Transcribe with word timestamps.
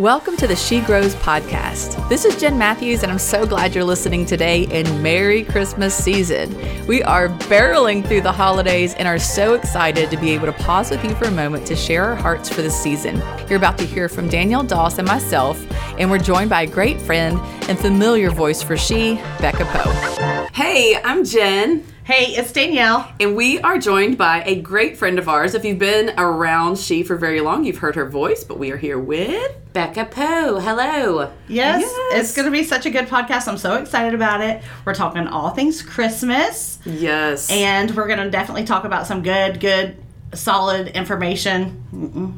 Welcome 0.00 0.36
to 0.38 0.48
the 0.48 0.56
She 0.56 0.80
Grows 0.80 1.14
podcast. 1.14 2.08
This 2.08 2.24
is 2.24 2.34
Jen 2.40 2.58
Matthews, 2.58 3.04
and 3.04 3.12
I'm 3.12 3.18
so 3.20 3.46
glad 3.46 3.76
you're 3.76 3.84
listening 3.84 4.26
today. 4.26 4.66
And 4.72 5.04
Merry 5.04 5.44
Christmas 5.44 5.94
season. 5.94 6.52
We 6.88 7.04
are 7.04 7.28
barreling 7.28 8.04
through 8.04 8.22
the 8.22 8.32
holidays 8.32 8.94
and 8.94 9.06
are 9.06 9.20
so 9.20 9.54
excited 9.54 10.10
to 10.10 10.16
be 10.16 10.32
able 10.32 10.46
to 10.46 10.52
pause 10.52 10.90
with 10.90 11.04
you 11.04 11.14
for 11.14 11.26
a 11.26 11.30
moment 11.30 11.64
to 11.68 11.76
share 11.76 12.02
our 12.06 12.16
hearts 12.16 12.48
for 12.48 12.60
the 12.60 12.70
season. 12.70 13.22
You're 13.48 13.58
about 13.58 13.78
to 13.78 13.84
hear 13.84 14.08
from 14.08 14.26
Danielle 14.26 14.64
Doss 14.64 14.98
and 14.98 15.06
myself, 15.06 15.64
and 15.96 16.10
we're 16.10 16.18
joined 16.18 16.50
by 16.50 16.62
a 16.62 16.66
great 16.66 17.00
friend 17.00 17.38
and 17.68 17.78
familiar 17.78 18.32
voice 18.32 18.64
for 18.64 18.76
She, 18.76 19.14
Becca 19.38 19.64
Poe. 19.66 20.48
Hey, 20.52 21.00
I'm 21.04 21.24
Jen. 21.24 21.84
Hey, 22.04 22.34
it's 22.36 22.52
Danielle. 22.52 23.10
And 23.18 23.34
we 23.34 23.58
are 23.60 23.78
joined 23.78 24.18
by 24.18 24.42
a 24.44 24.60
great 24.60 24.98
friend 24.98 25.18
of 25.18 25.26
ours. 25.26 25.54
If 25.54 25.64
you've 25.64 25.78
been 25.78 26.12
around 26.18 26.78
She 26.78 27.02
for 27.02 27.16
very 27.16 27.40
long, 27.40 27.64
you've 27.64 27.78
heard 27.78 27.94
her 27.96 28.04
voice, 28.06 28.44
but 28.44 28.58
we 28.58 28.70
are 28.72 28.76
here 28.76 28.98
with 28.98 29.56
Becca 29.72 30.04
Poe. 30.10 30.58
Hello. 30.60 31.32
Yes, 31.48 31.80
Yes. 31.80 32.12
it's 32.12 32.34
going 32.36 32.44
to 32.44 32.52
be 32.52 32.62
such 32.62 32.84
a 32.84 32.90
good 32.90 33.06
podcast. 33.06 33.48
I'm 33.48 33.56
so 33.56 33.76
excited 33.76 34.12
about 34.12 34.42
it. 34.42 34.62
We're 34.84 34.94
talking 34.94 35.26
all 35.26 35.50
things 35.50 35.80
Christmas, 35.80 36.78
Yes. 36.84 37.50
and 37.50 37.90
we're 37.96 38.06
going 38.06 38.18
to 38.18 38.30
definitely 38.30 38.64
talk 38.64 38.84
about 38.84 39.06
some 39.06 39.22
good, 39.22 39.58
good, 39.58 39.96
solid 40.34 40.88
information. 40.88 42.36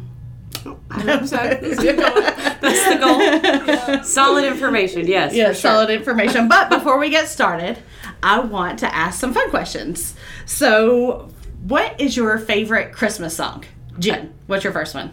Oh, 0.64 0.78
That's 0.91 1.30
the 1.30 2.98
goal. 3.00 4.02
Solid 4.05 4.44
information, 4.44 5.06
yes. 5.06 5.30
For 5.33 5.36
sure. 5.36 5.55
solid 5.55 5.91
information. 5.91 6.48
But 6.48 6.70
before 6.70 6.98
we 6.98 7.08
get 7.10 7.28
started, 7.28 7.78
I 8.23 8.41
want 8.41 8.79
to 8.80 8.95
ask 8.95 9.19
some 9.20 9.33
fun 9.34 9.51
questions. 9.51 10.15
So, 10.47 11.29
what 11.62 12.01
is 12.01 12.16
your 12.16 12.39
favorite 12.39 12.92
Christmas 12.92 13.37
song? 13.37 13.65
Jen, 13.98 14.33
what's 14.47 14.65
your 14.65 14.73
first 14.73 14.95
one? 14.95 15.12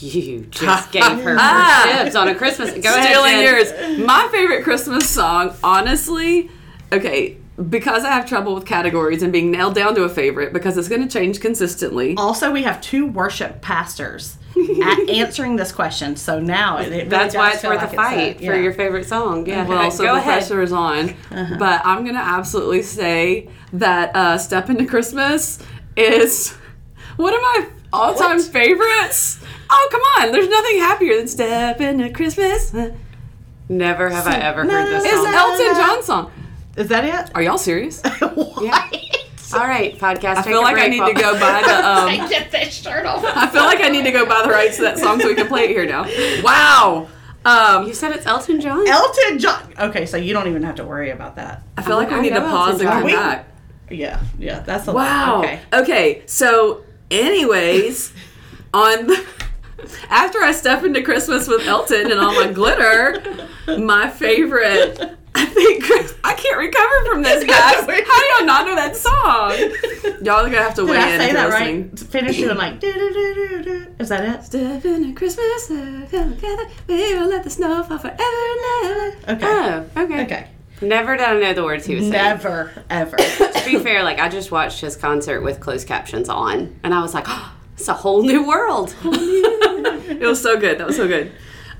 You 0.00 0.46
just 0.50 0.92
gave 0.92 1.04
her 1.04 1.36
Ah. 1.38 2.00
first 2.04 2.16
on 2.16 2.28
a 2.28 2.34
Christmas. 2.34 2.70
Go 2.72 2.80
Stealing 2.80 3.34
ahead, 3.34 3.68
Jen. 3.68 3.90
yours. 3.98 4.06
My 4.06 4.28
favorite 4.32 4.64
Christmas 4.64 5.08
song, 5.08 5.54
honestly, 5.62 6.50
okay, 6.90 7.36
because 7.68 8.04
I 8.04 8.10
have 8.12 8.26
trouble 8.26 8.54
with 8.54 8.64
categories 8.64 9.22
and 9.22 9.32
being 9.32 9.50
nailed 9.50 9.74
down 9.74 9.94
to 9.96 10.04
a 10.04 10.08
favorite 10.08 10.52
because 10.52 10.78
it's 10.78 10.88
going 10.88 11.02
to 11.02 11.08
change 11.08 11.40
consistently. 11.40 12.14
Also, 12.16 12.50
we 12.50 12.62
have 12.62 12.80
two 12.80 13.06
worship 13.06 13.60
pastors 13.60 14.38
at 14.82 15.08
answering 15.10 15.56
this 15.56 15.70
question. 15.72 16.16
So 16.16 16.40
now 16.40 16.78
it, 16.78 16.86
it 16.88 16.90
really 16.90 17.04
That's 17.08 17.34
why 17.34 17.52
it's 17.52 17.62
worth 17.62 17.80
like 17.82 17.92
a 17.92 17.96
fight 17.96 18.40
a- 18.40 18.46
for 18.46 18.56
your 18.56 18.72
favorite 18.72 19.06
song. 19.06 19.46
Yeah. 19.46 19.66
Well, 19.66 19.90
so 19.90 20.04
go 20.04 20.14
the 20.14 20.20
ahead. 20.20 20.38
pressure 20.38 20.62
is 20.62 20.72
on. 20.72 21.10
Uh-huh. 21.30 21.56
But 21.58 21.82
I'm 21.84 22.02
going 22.04 22.14
to 22.16 22.22
absolutely 22.22 22.82
say 22.82 23.48
that 23.74 24.14
uh, 24.16 24.38
Step 24.38 24.70
Into 24.70 24.86
Christmas 24.86 25.58
is 25.96 26.56
one 27.16 27.34
of 27.34 27.40
my 27.42 27.68
all 27.92 28.14
time 28.14 28.36
What? 28.38 28.46
favorites. 28.46 29.40
Oh, 29.68 29.88
come 29.90 30.00
on. 30.26 30.32
There's 30.32 30.48
nothing 30.48 30.78
happier 30.78 31.16
than 31.16 31.28
Step 31.28 31.80
Into 31.80 32.10
Christmas. 32.10 32.72
Never 33.68 34.08
have 34.10 34.26
I 34.26 34.36
ever 34.38 34.64
heard 34.64 34.86
this 34.92 35.04
Is 35.04 35.10
song. 35.12 35.24
that- 35.24 35.34
Elton 35.34 35.76
John 35.76 36.02
song. 36.02 36.32
Is 36.76 36.88
that 36.88 37.04
it? 37.04 37.30
Are 37.34 37.42
y'all 37.42 37.58
serious? 37.58 38.00
what? 38.20 38.96
All 39.52 39.66
right, 39.66 39.98
podcast. 39.98 40.36
I 40.36 40.42
feel 40.42 40.62
like 40.62 40.78
I 40.78 40.86
need 40.86 41.04
to 41.04 41.12
go 41.12 41.32
buy 41.38 41.62
the. 41.66 41.70
Um, 42.24 42.28
Get 42.28 42.50
that 42.52 42.72
shirt 42.72 43.04
off. 43.04 43.24
I 43.26 43.48
feel 43.48 43.62
like 43.64 43.80
I 43.80 43.88
need 43.88 44.04
to 44.04 44.12
go 44.12 44.24
buy 44.24 44.42
the 44.44 44.50
rights 44.50 44.76
to 44.76 44.82
that 44.82 44.98
song 44.98 45.20
so 45.20 45.26
we 45.28 45.34
can 45.34 45.48
play 45.48 45.64
it 45.64 45.70
here 45.70 45.86
now. 45.86 46.04
Wow. 46.42 47.08
Um, 47.44 47.86
You 47.86 47.94
said 47.94 48.12
it's 48.12 48.26
Elton 48.26 48.60
John? 48.60 48.86
Elton 48.86 49.38
John. 49.38 49.72
Okay, 49.78 50.06
so 50.06 50.16
you 50.16 50.32
don't 50.32 50.46
even 50.46 50.62
have 50.62 50.76
to 50.76 50.84
worry 50.84 51.10
about 51.10 51.36
that. 51.36 51.62
I 51.76 51.82
feel 51.82 51.96
like 51.96 52.10
we 52.10 52.16
I 52.16 52.20
need 52.20 52.34
to 52.34 52.40
pause 52.42 52.74
Elton 52.74 52.86
and 52.86 52.92
come 52.94 53.04
We- 53.04 53.12
back. 53.12 53.46
Yeah, 53.90 54.20
yeah, 54.38 54.60
that's 54.60 54.86
a 54.86 54.92
Wow. 54.92 55.36
lot. 55.38 55.44
Okay. 55.44 55.60
Okay. 55.72 56.22
So, 56.26 56.84
anyways, 57.10 58.12
on 58.72 59.08
the, 59.08 59.24
after 60.10 60.38
I 60.42 60.52
step 60.52 60.84
into 60.84 61.02
Christmas 61.02 61.48
with 61.48 61.66
Elton 61.66 62.12
and 62.12 62.20
all 62.20 62.32
my 62.34 62.52
glitter, 62.52 63.20
my 63.78 64.08
favorite. 64.08 65.16
I 65.34 65.46
think 65.46 65.84
Chris- 65.84 66.14
I 66.24 66.34
can't 66.34 66.58
recover 66.58 67.04
from 67.10 67.22
this, 67.22 67.44
guys. 67.54 67.74
How 67.74 67.86
do 67.86 68.26
y'all 68.36 68.46
not 68.46 68.66
know 68.66 68.74
that 68.74 68.96
song? 68.96 69.50
Y'all 70.24 70.44
are 70.44 70.50
gonna 70.50 70.58
have 70.62 70.74
to 70.74 70.82
Did 70.82 70.90
weigh 70.90 70.96
I 70.98 71.08
in 71.14 71.20
say 71.20 71.26
if 71.28 71.32
that 71.34 71.42
you're 71.42 71.50
right? 71.50 71.90
listening. 71.92 71.96
Finish 72.10 72.36
doing 72.38 72.56
like 72.56 72.80
do 72.80 72.92
do 72.92 73.12
do 73.12 73.34
do 73.34 73.62
do. 73.62 73.94
Is 73.98 74.08
that 74.08 74.24
it? 74.40 74.44
Step 74.44 74.84
into 74.84 75.14
Christmas, 75.14 75.70
uh, 75.70 76.06
come 76.10 76.34
together, 76.34 76.64
we 76.88 77.14
will 77.18 77.28
let 77.28 77.44
the 77.44 77.50
snow 77.50 77.82
fall 77.84 77.98
forever 77.98 78.16
and 78.20 78.84
ever. 78.84 79.32
Okay. 79.32 79.46
Oh, 79.96 80.02
okay. 80.02 80.24
Okay. 80.24 80.48
Never 80.82 81.16
did 81.16 81.26
I 81.26 81.38
know 81.38 81.52
the 81.52 81.62
words 81.64 81.84
he 81.86 81.94
was 81.94 82.04
saying. 82.04 82.12
Never 82.12 82.72
ever. 82.88 83.16
to 83.16 83.62
be 83.66 83.78
fair, 83.78 84.02
like 84.02 84.18
I 84.18 84.28
just 84.30 84.50
watched 84.50 84.80
his 84.80 84.96
concert 84.96 85.42
with 85.42 85.60
closed 85.60 85.86
captions 85.86 86.28
on, 86.28 86.78
and 86.82 86.94
I 86.94 87.02
was 87.02 87.12
like, 87.14 87.24
oh, 87.28 87.54
it's 87.74 87.88
a 87.88 87.94
whole 88.02 88.22
new 88.22 88.46
world. 88.46 88.94
It 89.04 90.26
was 90.26 90.40
so 90.42 90.58
good. 90.58 90.78
That 90.78 90.86
was 90.86 90.96
so 90.96 91.06
good. 91.06 91.32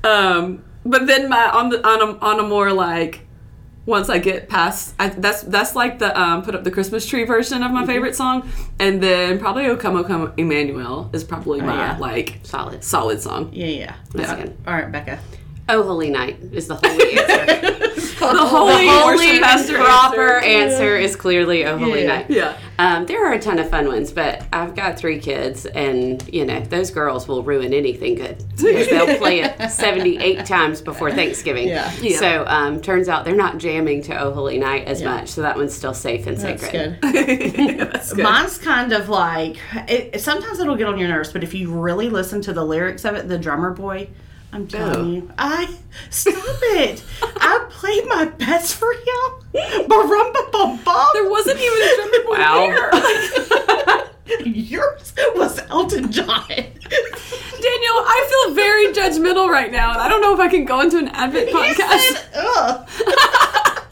Um, 0.05 0.65
but 0.85 1.07
then 1.07 1.29
my 1.29 1.49
on 1.51 1.69
the 1.71 1.87
on 1.87 2.01
a 2.03 2.19
on 2.21 2.41
a 2.41 2.43
more 2.43 2.73
like 2.73 3.27
once 3.91 4.09
I 4.09 4.19
get 4.19 4.49
past 4.49 4.95
I, 4.99 5.09
that's 5.09 5.43
that's 5.43 5.75
like 5.77 5.99
the 5.99 6.19
um, 6.19 6.43
put 6.43 6.55
up 6.55 6.65
the 6.65 6.71
Christmas 6.71 7.05
tree 7.07 7.25
version 7.25 7.63
of 7.63 7.73
my 7.73 7.85
favorite 7.85 8.17
song, 8.17 8.49
and 8.79 9.03
then 9.03 9.39
probably 9.39 9.67
O 9.67 9.77
Come 9.77 9.97
O 9.97 10.05
Come 10.05 10.33
Emmanuel 10.37 11.11
is 11.13 11.25
probably 11.25 11.61
my 11.61 11.75
yeah. 11.75 11.99
like 11.99 12.41
Solid. 12.43 12.83
solid 12.83 13.21
song. 13.21 13.51
Yeah, 13.53 13.67
yeah. 13.67 13.95
Yeah. 14.15 14.37
good. 14.37 14.57
All 14.67 14.75
right, 14.75 14.91
Becca. 14.91 15.19
Oh, 15.73 15.83
holy 15.83 16.11
night 16.11 16.39
is 16.53 16.67
the 16.69 16.75
holy 16.77 17.19
answer. 17.19 17.77
The 18.21 18.27
holy, 18.47 18.87
holy 18.87 19.41
worship 19.41 19.77
proper 19.77 20.37
answer. 20.39 20.45
answer 20.45 20.97
is 20.99 21.17
clearly 21.17 21.65
oh 21.65 21.79
holy 21.79 22.03
Yeah. 22.03 22.07
night. 22.07 22.27
Yeah. 22.31 22.57
Um, 22.79 23.07
there 23.07 23.27
are 23.27 23.33
a 23.33 23.39
ton 23.41 23.59
of 23.59 23.69
fun 23.71 23.87
ones, 23.89 24.13
but 24.13 24.45
I've 24.53 24.77
got 24.77 24.99
three 24.99 25.19
kids, 25.19 25.65
and 25.67 26.23
you 26.33 26.45
know 26.45 26.61
those 26.61 26.91
girls 26.91 27.27
will 27.27 27.43
ruin 27.43 27.73
anything 27.73 28.17
good 28.17 28.37
because 28.57 28.89
they'll 28.89 29.17
play 29.17 29.41
it 29.41 29.71
seventy-eight 29.71 30.45
times 30.45 30.83
before 30.83 31.11
Thanksgiving. 31.11 31.69
Yeah. 31.69 31.91
Yeah. 32.01 32.19
So 32.19 32.45
um, 32.47 32.81
turns 32.83 33.09
out 33.09 33.25
they're 33.25 33.35
not 33.35 33.57
jamming 33.59 34.03
to 34.03 34.21
Oh 34.21 34.33
Holy 34.33 34.59
Night 34.59 34.87
as 34.87 35.01
Yeah. 35.01 35.15
much, 35.15 35.29
so 35.31 35.41
that 35.43 35.57
one's 35.57 35.75
still 35.75 35.95
safe 35.95 36.27
and 36.27 36.37
That's 36.37 36.63
sacred. 36.63 37.01
good. 37.01 37.79
that's 37.93 38.13
good. 38.13 38.23
Mine's 38.23 38.59
kind 38.59 38.93
of 38.93 39.09
like 39.09 39.57
it, 39.89 40.11
it- 40.15 40.21
sometimes 40.21 40.61
it'll 40.61 40.77
get 40.77 40.87
on 40.89 40.99
your 40.99 41.09
nerves, 41.09 41.33
but 41.33 41.43
if 41.43 41.55
you 41.55 41.73
really 41.73 42.11
listen 42.11 42.43
to 42.43 42.53
the 42.53 42.65
lyrics 42.65 43.05
of 43.07 43.15
it, 43.17 43.29
the 43.29 43.39
drummer 43.39 43.71
boy, 43.71 44.09
I'm 44.53 44.67
telling 44.67 45.15
you, 45.15 45.31
I 45.39 45.69
stop 46.11 46.35
it. 46.37 47.03
I 47.23 47.67
played 47.71 48.07
my 48.09 48.25
best 48.25 48.75
for 48.75 48.93
him. 48.93 49.87
Barumba 49.89 50.51
bum 50.53 50.79
bum. 50.85 51.07
There 51.13 51.31
wasn't 51.31 51.61
even 51.61 51.79
a 51.83 51.97
drummer 51.97 52.25
boy 52.25 52.39
Wow. 52.39 52.67
there. 54.27 54.47
Yours 54.47 55.13
was 55.35 55.59
Elton 55.71 56.11
John. 56.11 56.47
Danielle, 56.49 57.97
I 57.97 58.45
feel 58.47 58.55
very 58.55 58.87
judgmental 58.93 59.49
right 59.49 59.71
now, 59.71 59.93
and 59.93 60.01
I 60.01 60.09
don't 60.09 60.21
know 60.21 60.35
if 60.35 60.41
I 60.41 60.49
can 60.49 60.65
go 60.65 60.81
into 60.81 60.99
an 60.99 61.09
Advent 61.09 61.49
He 61.49 61.55
podcast. 61.55 61.99
said, 61.99 62.29
ugh. 62.35 62.89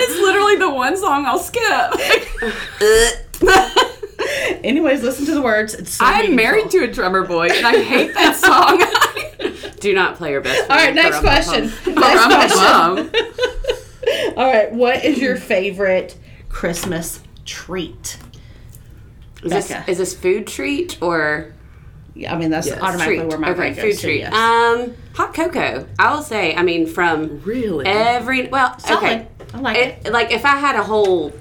It's 0.00 0.14
literally 0.20 0.54
the 0.56 0.70
one 0.70 0.96
song 0.96 1.26
I'll 1.26 1.40
skip. 1.40 1.60
Anyways, 4.62 5.02
listen 5.02 5.26
to 5.26 5.34
the 5.34 5.42
words. 5.42 5.74
It's 5.74 5.92
so 5.94 6.04
I'm 6.04 6.36
married 6.36 6.70
to 6.70 6.84
a 6.84 6.86
drummer 6.86 7.24
boy, 7.26 7.48
and 7.48 7.66
I 7.66 7.82
hate 7.82 8.14
that 8.14 8.36
song. 8.36 8.80
Do 9.80 9.94
not 9.94 10.16
play 10.16 10.30
your 10.32 10.40
best. 10.40 10.68
All 10.70 10.76
right, 10.76 10.94
next 10.94 11.20
question. 11.20 11.64
Next 11.86 12.24
question. 12.24 13.10
All 14.36 14.46
right, 14.52 14.72
what 14.72 15.04
is 15.04 15.18
your 15.18 15.36
favorite 15.36 16.16
Christmas 16.48 17.20
treat? 17.44 18.18
Is 19.44 19.50
this, 19.52 19.88
is 19.88 19.98
this 19.98 20.14
food 20.16 20.46
treat 20.46 20.98
or 21.00 21.52
Yeah, 22.14 22.34
I 22.34 22.38
mean 22.38 22.50
that's 22.50 22.66
Yes. 22.66 22.80
automatically 22.80 23.18
treat? 23.18 23.28
where 23.28 23.38
my 23.38 23.50
okay, 23.50 23.56
brain 23.56 23.74
food 23.74 23.82
goes 23.82 23.96
to, 24.00 24.02
treat. 24.06 24.20
yes. 24.20 24.32
Um, 24.34 24.94
hot 25.14 25.32
cocoa. 25.34 25.86
I 25.98 26.14
will 26.14 26.22
say. 26.22 26.54
I 26.56 26.62
mean, 26.62 26.86
from 26.86 27.40
Really? 27.44 27.86
every 27.86 28.48
well, 28.48 28.76
Solid. 28.80 29.04
okay. 29.04 29.28
I 29.54 29.58
like 29.60 29.76
it. 29.76 30.06
it, 30.06 30.12
like 30.12 30.30
if 30.32 30.44
I 30.44 30.56
had 30.56 30.74
a 30.76 30.82
whole 30.82 31.32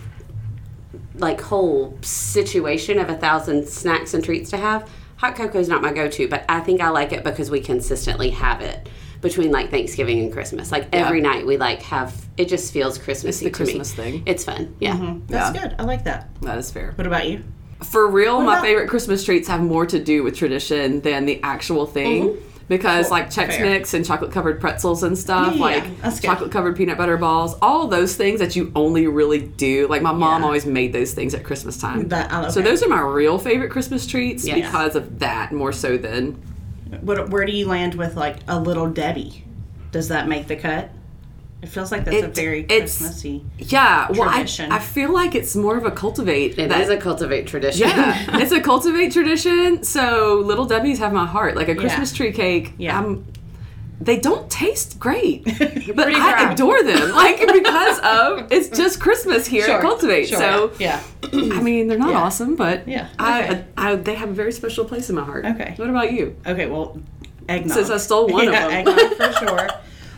like 1.16 1.42
whole 1.42 1.98
situation 2.02 3.00
of 3.00 3.10
a 3.10 3.16
thousand 3.16 3.68
snacks 3.68 4.14
and 4.14 4.24
treats 4.24 4.52
to 4.52 4.58
have, 4.58 4.88
hot 5.18 5.36
cocoa 5.36 5.60
is 5.60 5.68
not 5.68 5.82
my 5.82 5.92
go-to, 5.94 6.28
but 6.28 6.46
I 6.50 6.60
think 6.62 6.82
I 6.82 6.90
like 6.90 7.12
it 7.12 7.24
because 7.24 7.52
we 7.52 7.60
consistently 7.60 8.30
have 8.32 8.62
it 8.62 8.88
between 9.22 9.52
like 9.52 9.72
Thanksgiving 9.72 10.20
and 10.20 10.32
Christmas. 10.32 10.72
Like 10.72 10.88
every 10.94 11.22
night 11.22 11.46
we 11.46 11.58
like 11.58 11.82
have 11.84 12.14
it 12.38 12.48
just 12.48 12.72
feels 12.72 12.98
Christmassy 12.98 13.46
the 13.46 13.52
to 13.52 13.56
Christmas 13.58 13.98
me. 13.98 14.04
thing. 14.04 14.24
It's 14.28 14.46
fun. 14.46 14.76
Yeah. 14.80 14.94
Mm-hmm. 14.96 15.26
That's 15.28 15.56
Yeah. 15.56 15.68
good. 15.70 15.76
I 15.80 15.84
like 15.84 16.04
that. 16.04 16.30
That 16.42 16.58
is 16.60 16.72
fair. 16.72 16.92
What 16.96 17.08
about 17.08 17.28
you? 17.28 17.44
For 17.84 18.08
real, 18.08 18.40
my 18.42 18.54
about- 18.54 18.64
favorite 18.64 18.90
Christmas 18.90 19.24
treats 19.24 19.48
have 19.48 19.62
more 19.62 19.86
to 19.88 20.00
do 20.04 20.24
with 20.24 20.36
tradition 20.36 21.02
than 21.02 21.26
the 21.26 21.42
actual 21.44 21.86
thing. 21.86 22.30
Mm-hmm. 22.30 22.47
Because 22.68 23.10
like 23.10 23.28
Chex 23.30 23.54
Fair. 23.56 23.66
Mix 23.66 23.94
and 23.94 24.06
chocolate 24.06 24.32
covered 24.32 24.60
pretzels 24.60 25.02
and 25.04 25.18
stuff, 25.18 25.56
Yeah, 25.56 25.62
like 25.62 26.22
chocolate 26.22 26.52
covered 26.52 26.76
peanut 26.76 26.98
butter 26.98 27.16
balls, 27.16 27.56
all 27.62 27.88
those 27.88 28.16
things 28.18 28.40
that 28.42 28.58
you 28.58 28.72
only 28.76 29.08
really 29.08 29.40
do. 29.40 29.88
Like 29.88 30.02
my 30.02 30.12
mom 30.12 30.42
Yeah. 30.42 30.46
always 30.48 30.66
made 30.66 30.92
those 30.92 31.14
things 31.14 31.34
at 31.34 31.46
Christmas 31.46 31.78
time. 31.78 32.10
That- 32.10 32.30
oh, 32.32 32.50
So 32.50 32.62
those 32.62 32.84
are 32.84 32.90
my 32.90 33.00
real 33.00 33.38
favorite 33.40 33.70
Christmas 33.72 34.06
treats 34.06 34.46
Yeah. 34.46 34.56
because 34.56 34.96
of 34.98 35.20
that 35.20 35.54
more 35.54 35.72
so 35.72 35.98
than 35.98 36.36
What, 37.02 37.30
where 37.30 37.46
do 37.46 37.52
you 37.54 37.68
land 37.68 37.96
with 37.96 38.16
like 38.18 38.38
a 38.50 38.60
little 38.60 38.88
Debbie? 38.90 39.46
Does 39.94 40.10
that 40.10 40.28
make 40.28 40.48
the 40.48 40.56
cut? 40.58 40.90
It 41.62 41.70
feels 41.70 41.92
like 41.92 42.06
that's 42.06 42.24
a 42.24 42.28
very 42.28 42.64
Christmassy. 42.64 43.44
yeah. 43.58 44.12
Well, 44.12 44.30
I, 44.30 44.36
Tradition. 44.38 44.72
I 44.72 44.78
feel 44.80 45.12
like 45.12 45.34
it's 45.34 45.56
more 45.56 45.76
of 45.76 45.86
a 45.86 45.92
cultivate. 45.92 46.58
It 46.60 46.70
that- 46.70 46.82
is 46.82 46.90
a 46.90 46.98
cultivate 46.98 47.48
tradition. 47.48 47.88
Yeah, 47.90 48.38
it's 48.42 48.52
a 48.52 48.62
cultivate 48.62 49.12
tradition. 49.12 49.84
So 49.84 50.36
little 50.46 50.66
Debbie's 50.66 51.00
have 51.00 51.14
my 51.14 51.26
heart. 51.26 51.56
Like 51.56 51.68
a 51.68 51.76
Christmas 51.76 52.14
tree 52.14 52.32
cake. 52.32 52.74
Yeah. 52.78 52.98
I'm, 53.00 53.26
they 54.00 54.20
don't 54.20 54.48
taste 54.52 55.00
great, 55.00 55.44
but 55.46 55.56
Pretty 55.58 55.96
I 55.96 55.96
dry. 56.44 56.52
adore 56.54 56.84
them. 56.84 57.10
Like 57.14 57.40
because 57.40 57.98
of 58.04 58.48
it's 58.52 58.70
just 58.78 59.00
Christmas 59.02 59.48
here 59.48 59.66
at 59.66 59.82
Cultivate. 59.82 60.28
sure. 60.28 60.38
So 60.38 60.72
yeah. 60.78 61.02
I 61.34 61.60
mean, 61.64 61.88
they're 61.88 61.98
not 61.98 62.12
Yeah. 62.12 62.22
awesome, 62.22 62.56
but 62.56 62.88
Yeah, 62.88 63.08
I, 63.18 63.44
okay. 63.44 63.66
I, 63.76 63.96
they 63.96 64.14
have 64.14 64.30
a 64.30 64.34
very 64.34 64.52
special 64.52 64.86
place 64.86 65.10
in 65.10 65.16
my 65.16 65.24
heart. 65.24 65.44
Okay. 65.46 65.74
What 65.78 65.90
about 65.90 66.12
you? 66.14 66.36
Okay, 66.46 66.68
well, 66.68 67.02
eggnog. 67.50 67.74
Since 67.74 67.90
I 67.90 67.98
stole 67.98 68.28
one 68.28 68.46
of 68.48 68.54
them. 68.54 68.72
eggnog 68.72 69.14
for 69.18 69.32
sure. 69.34 69.68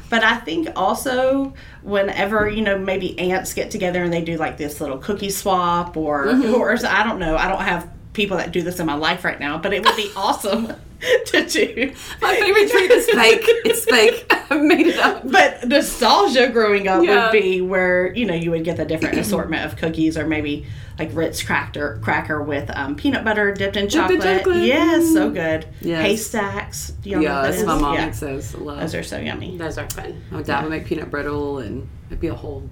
But 0.09 0.23
I 0.23 0.38
think 0.38 0.69
also 0.75 1.53
whenever 1.83 2.50
you 2.50 2.61
know 2.61 2.77
maybe 2.77 3.17
aunts 3.19 3.53
get 3.53 3.71
together 3.71 4.03
and 4.03 4.11
they 4.11 4.23
do 4.23 4.38
like 4.38 4.57
this 4.57 4.81
little 4.81 4.97
cookie 4.97 5.29
swap 5.29 5.95
or 5.95 6.25
Mm-hmm. 6.25 6.56
or 6.56 6.71
I 6.85 7.03
don't 7.03 7.19
know 7.19 7.35
I 7.38 7.47
don't 7.47 7.61
have 7.61 7.89
people 8.13 8.38
that 8.38 8.51
do 8.51 8.61
this 8.61 8.79
in 8.79 8.85
my 8.85 8.95
life 8.95 9.23
right 9.23 9.39
now, 9.39 9.57
but 9.59 9.71
it 9.73 9.83
would 9.85 9.95
be 9.95 10.11
awesome 10.15 10.67
to 11.27 11.45
do. 11.45 11.94
My 12.21 12.35
favorite 12.35 12.69
treat 12.71 12.91
is 12.91 13.06
fake. 13.09 13.41
It's 13.65 13.85
fake. 13.85 14.31
I 14.51 14.57
made 14.57 14.88
it 14.88 14.98
up. 15.00 15.30
But 15.30 15.68
nostalgia 15.68 16.50
growing 16.50 16.88
up 16.88 17.04
Yeah. 17.04 17.25
would 17.25 17.31
be 17.31 17.62
where 17.62 18.13
you 18.16 18.25
know 18.25 18.34
you 18.34 18.51
would 18.51 18.63
get 18.63 18.78
the 18.78 18.86
different 18.86 19.18
assortment 19.18 19.66
of 19.66 19.78
cookies 19.78 20.18
or 20.18 20.25
maybe 20.28 20.66
like 20.98 21.12
Ritz 21.13 21.42
cracker 21.44 22.00
cracker 22.04 22.42
with 22.42 22.69
um, 22.75 22.96
peanut 22.96 23.24
butter 23.24 23.54
dipped 23.54 23.78
in 23.78 23.84
in 23.86 23.90
chocolate. 23.90 24.22
chocolate. 24.22 24.66
Yes, 24.66 25.13
so 25.13 25.30
good. 25.30 25.66
Yes. 25.81 26.01
Haystacks. 26.01 26.90
Do 27.01 27.10
you 27.10 27.19
know 27.22 27.42
what 27.42 27.51
that 27.54 27.66
my 27.66 27.80
mom 27.80 27.94
Yeah. 27.96 28.06
makes 28.06 28.19
those. 28.19 28.54
I 28.56 28.57
love. 28.57 28.80
Those 28.81 28.96
are 28.96 29.04
so 29.04 29.18
yummy. 29.19 29.57
Those 29.57 29.78
are 29.78 29.90
fun. 29.90 30.22
My 30.31 30.42
dad 30.42 30.63
would 30.63 30.72
make 30.72 30.86
peanut 30.86 31.10
brittle, 31.10 31.60
and 31.60 31.88
it'd 32.10 32.19
be 32.19 32.28
a 32.28 32.36
whole, 32.36 32.68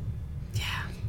yeah, 0.55 0.63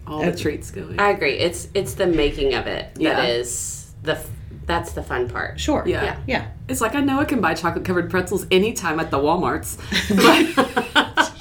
all 0.07 0.25
the 0.25 0.37
treats 0.37 0.71
going. 0.71 1.01
I 1.01 1.11
agree. 1.11 1.33
It's 1.39 1.69
it's 1.75 1.95
the 1.95 2.07
making 2.07 2.55
of 2.55 2.67
it 2.67 2.95
that 2.95 3.01
Yeah. 3.03 3.25
is 3.25 3.91
the 4.03 4.13
f- 4.13 4.29
that's 4.69 4.93
the 4.93 5.03
fun 5.03 5.29
part. 5.29 5.59
Sure. 5.59 5.83
Yeah. 5.87 6.05
Yeah. 6.05 6.19
Yeah. 6.27 6.49
It's 6.69 6.81
like 6.81 6.95
I 6.95 7.01
know 7.01 7.19
I 7.19 7.25
can 7.25 7.41
buy 7.41 7.55
chocolate 7.55 7.85
covered 7.85 8.11
pretzels 8.11 8.47
anytime 8.51 9.01
at 9.01 9.11
the 9.11 9.19
WalMarts, 9.19 9.79
but 11.17 11.35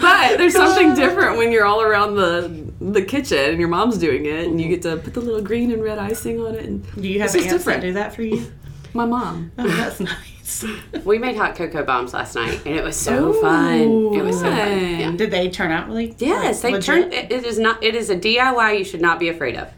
but 0.00 0.38
there's 0.38 0.54
something 0.54 0.94
different 0.94 1.36
when 1.36 1.52
you're 1.52 1.66
all 1.66 1.82
around 1.82 2.14
the 2.14 2.72
the 2.80 3.02
kitchen 3.02 3.50
and 3.50 3.58
your 3.58 3.68
mom's 3.68 3.98
doing 3.98 4.24
it, 4.24 4.46
and 4.46 4.58
you 4.58 4.66
mm-hmm. 4.66 4.74
get 4.74 4.82
to 4.82 4.96
put 4.96 5.12
the 5.12 5.20
little 5.20 5.42
green 5.42 5.72
and 5.72 5.82
red 5.82 5.98
icing 5.98 6.40
on 6.40 6.54
it. 6.54 6.64
And 6.64 6.94
Do 6.94 7.06
you 7.06 7.20
have 7.20 7.26
It's 7.26 7.34
just 7.34 7.48
aunts 7.48 7.64
different. 7.64 7.82
that 7.82 7.86
do 7.86 7.92
that 7.94 8.14
for 8.14 8.22
you? 8.22 8.50
my 8.94 9.04
mom. 9.04 9.52
Oh, 9.58 9.68
that's 9.68 10.00
nice. 10.00 10.64
We 11.04 11.18
made 11.18 11.36
hot 11.36 11.54
cocoa 11.54 11.84
bombs 11.84 12.12
last 12.12 12.34
night, 12.34 12.66
and 12.66 12.74
it 12.74 12.82
was 12.82 12.96
so 12.96 13.32
fun. 13.34 14.12
It 14.12 14.22
was 14.22 14.40
so 14.40 14.50
fun. 14.50 14.56
fun. 14.56 14.98
Yeah. 14.98 15.10
Did 15.12 15.30
they 15.30 15.48
turn 15.48 15.70
out 15.70 15.86
really? 15.86 16.12
Yes, 16.18 16.60
they 16.60 16.72
legit? 16.72 16.84
turned. 16.84 17.14
It, 17.14 17.30
it 17.30 17.44
is 17.44 17.58
not. 17.60 17.82
It 17.84 17.94
is 17.94 18.10
a 18.10 18.16
DIY. 18.16 18.78
You 18.78 18.84
should 18.84 19.00
not 19.00 19.20
be 19.20 19.28
afraid 19.28 19.56
of. 19.56 19.72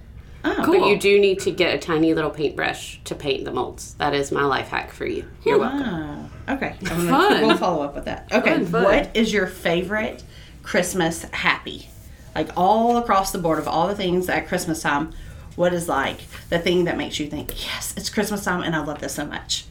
Oh, 0.44 0.62
Cool. 0.64 0.80
But 0.80 0.88
you 0.88 0.98
do 0.98 1.20
need 1.20 1.40
to 1.40 1.50
get 1.50 1.74
a 1.74 1.78
tiny 1.78 2.14
little 2.14 2.30
paintbrush 2.30 3.00
to 3.04 3.14
paint 3.14 3.44
the 3.44 3.52
molds. 3.52 3.94
That 3.94 4.14
is 4.14 4.32
my 4.32 4.44
life 4.44 4.68
hack 4.68 4.92
for 4.92 5.06
you. 5.06 5.24
You're 5.44 5.58
welcome. 5.58 5.82
Ah, 5.84 6.54
okay. 6.54 6.74
I'm 6.80 7.06
gonna, 7.06 7.10
Fun. 7.10 7.46
We'll 7.46 7.56
follow 7.56 7.84
up 7.84 7.94
with 7.94 8.06
that. 8.06 8.28
Okay. 8.32 8.54
Fun, 8.54 8.66
fun. 8.66 8.84
What 8.84 9.16
is 9.16 9.32
your 9.32 9.46
favorite 9.46 10.22
Christmas 10.62 11.22
happy? 11.32 11.88
Like 12.34 12.50
all 12.56 12.96
across 12.96 13.30
the 13.30 13.38
board 13.38 13.58
of 13.58 13.68
all 13.68 13.86
the 13.86 13.94
things 13.94 14.28
at 14.28 14.48
Christmas 14.48 14.82
time, 14.82 15.12
what 15.54 15.72
is 15.72 15.88
like 15.88 16.20
the 16.48 16.58
thing 16.58 16.84
that 16.84 16.96
makes 16.96 17.20
you 17.20 17.28
think, 17.28 17.64
yes, 17.64 17.94
it's 17.96 18.08
Christmas 18.10 18.44
time 18.44 18.62
and 18.62 18.74
I 18.74 18.82
love 18.82 19.00
this 19.00 19.14
so 19.14 19.26
much? 19.26 19.66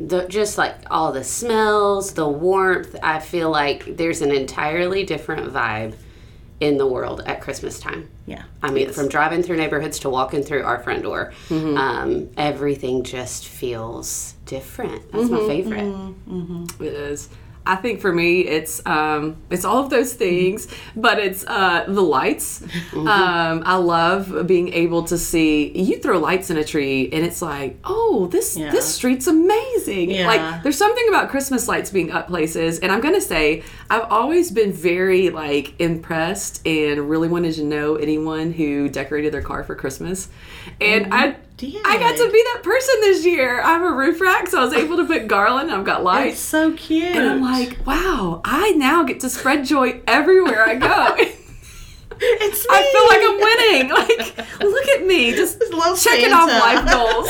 the, 0.00 0.26
just 0.28 0.58
like 0.58 0.76
all 0.90 1.12
the 1.12 1.24
smells, 1.24 2.14
the 2.14 2.28
warmth. 2.28 2.96
I 3.02 3.18
feel 3.18 3.50
like 3.50 3.96
there's 3.96 4.22
an 4.22 4.30
entirely 4.30 5.04
different 5.04 5.52
vibe 5.52 5.94
in 6.60 6.76
the 6.76 6.86
world 6.86 7.22
at 7.26 7.40
Christmas 7.40 7.78
time. 7.78 8.08
Yeah. 8.26 8.42
I 8.62 8.70
mean, 8.70 8.90
from 8.90 9.08
driving 9.08 9.42
through 9.42 9.56
neighborhoods 9.58 9.98
to 10.00 10.10
walking 10.10 10.42
through 10.42 10.64
our 10.64 10.82
front 10.82 11.02
door, 11.04 11.32
Mm-hmm. 11.48 11.76
um, 11.76 12.28
everything 12.36 13.04
just 13.04 13.46
feels 13.46 14.34
different. 14.44 15.10
That's 15.12 15.30
my 15.30 15.46
favorite. 15.46 15.84
Mm-hmm. 15.84 16.82
It 16.82 16.92
is. 16.94 17.28
I 17.68 17.76
think 17.76 18.00
for 18.00 18.12
me, 18.12 18.40
it's 18.40 18.84
um, 18.86 19.36
it's 19.50 19.64
all 19.64 19.84
of 19.84 19.90
those 19.90 20.14
things, 20.14 20.66
but 20.96 21.18
it's 21.18 21.44
uh, 21.46 21.84
the 21.86 22.00
lights. 22.02 22.60
Mm-hmm. 22.60 23.06
Um, 23.06 23.62
I 23.66 23.76
love 23.76 24.46
being 24.46 24.72
able 24.72 25.02
to 25.04 25.18
see 25.18 25.70
you 25.78 25.98
throw 25.98 26.18
lights 26.18 26.50
in 26.50 26.56
a 26.56 26.64
tree, 26.64 27.10
and 27.12 27.24
it's 27.24 27.42
like, 27.42 27.78
oh, 27.84 28.26
this 28.32 28.56
Yeah. 28.56 28.70
this 28.70 28.86
street's 28.92 29.26
amazing. 29.26 30.10
Yeah. 30.10 30.26
Like, 30.26 30.62
there's 30.62 30.78
something 30.78 31.06
about 31.08 31.28
Christmas 31.28 31.68
lights 31.68 31.90
being 31.90 32.10
up 32.10 32.26
places, 32.28 32.78
and 32.80 32.90
I'm 32.90 33.00
gonna 33.00 33.20
say 33.20 33.62
I've 33.90 34.10
always 34.10 34.50
been 34.50 34.72
very 34.72 35.28
like 35.30 35.78
impressed 35.78 36.66
and 36.66 37.08
really 37.10 37.28
wanted 37.28 37.54
to 37.56 37.64
know 37.64 37.96
anyone 37.96 38.52
who 38.52 38.88
decorated 38.88 39.32
their 39.34 39.42
car 39.42 39.62
for 39.62 39.74
Christmas, 39.74 40.28
and 40.80 41.12
I. 41.14 41.36
did. 41.58 41.82
I 41.84 41.98
got 41.98 42.16
to 42.16 42.30
be 42.32 42.42
that 42.54 42.62
person 42.62 42.94
this 43.02 43.26
year. 43.26 43.60
I 43.60 43.72
have 43.72 43.82
a 43.82 43.92
roof 43.92 44.20
rack, 44.20 44.48
so 44.48 44.60
I 44.60 44.64
was 44.64 44.72
able 44.72 44.96
to 44.96 45.04
put 45.04 45.28
garland. 45.28 45.70
I've 45.70 45.84
got 45.84 46.02
lights. 46.02 46.36
It's 46.36 46.42
so 46.42 46.72
cute. 46.72 47.14
And 47.16 47.28
I'm 47.28 47.42
like, 47.42 47.86
wow, 47.86 48.40
I 48.44 48.70
now 48.70 49.02
get 49.02 49.20
to 49.20 49.28
spread 49.28 49.66
joy 49.66 50.00
everywhere 50.06 50.66
I 50.66 50.76
go. 50.76 51.14
it's 52.20 52.68
me. 52.68 52.70
I 52.70 52.82
feel 52.92 53.06
like 53.08 53.22
I'm 53.28 53.38
winning. 53.38 53.90
Like, 53.90 54.60
look 54.60 54.88
at 54.88 55.06
me, 55.06 55.32
just 55.32 55.60
checking 56.02 56.32
off 56.32 56.48
life 56.48 56.90
goals. 56.90 57.28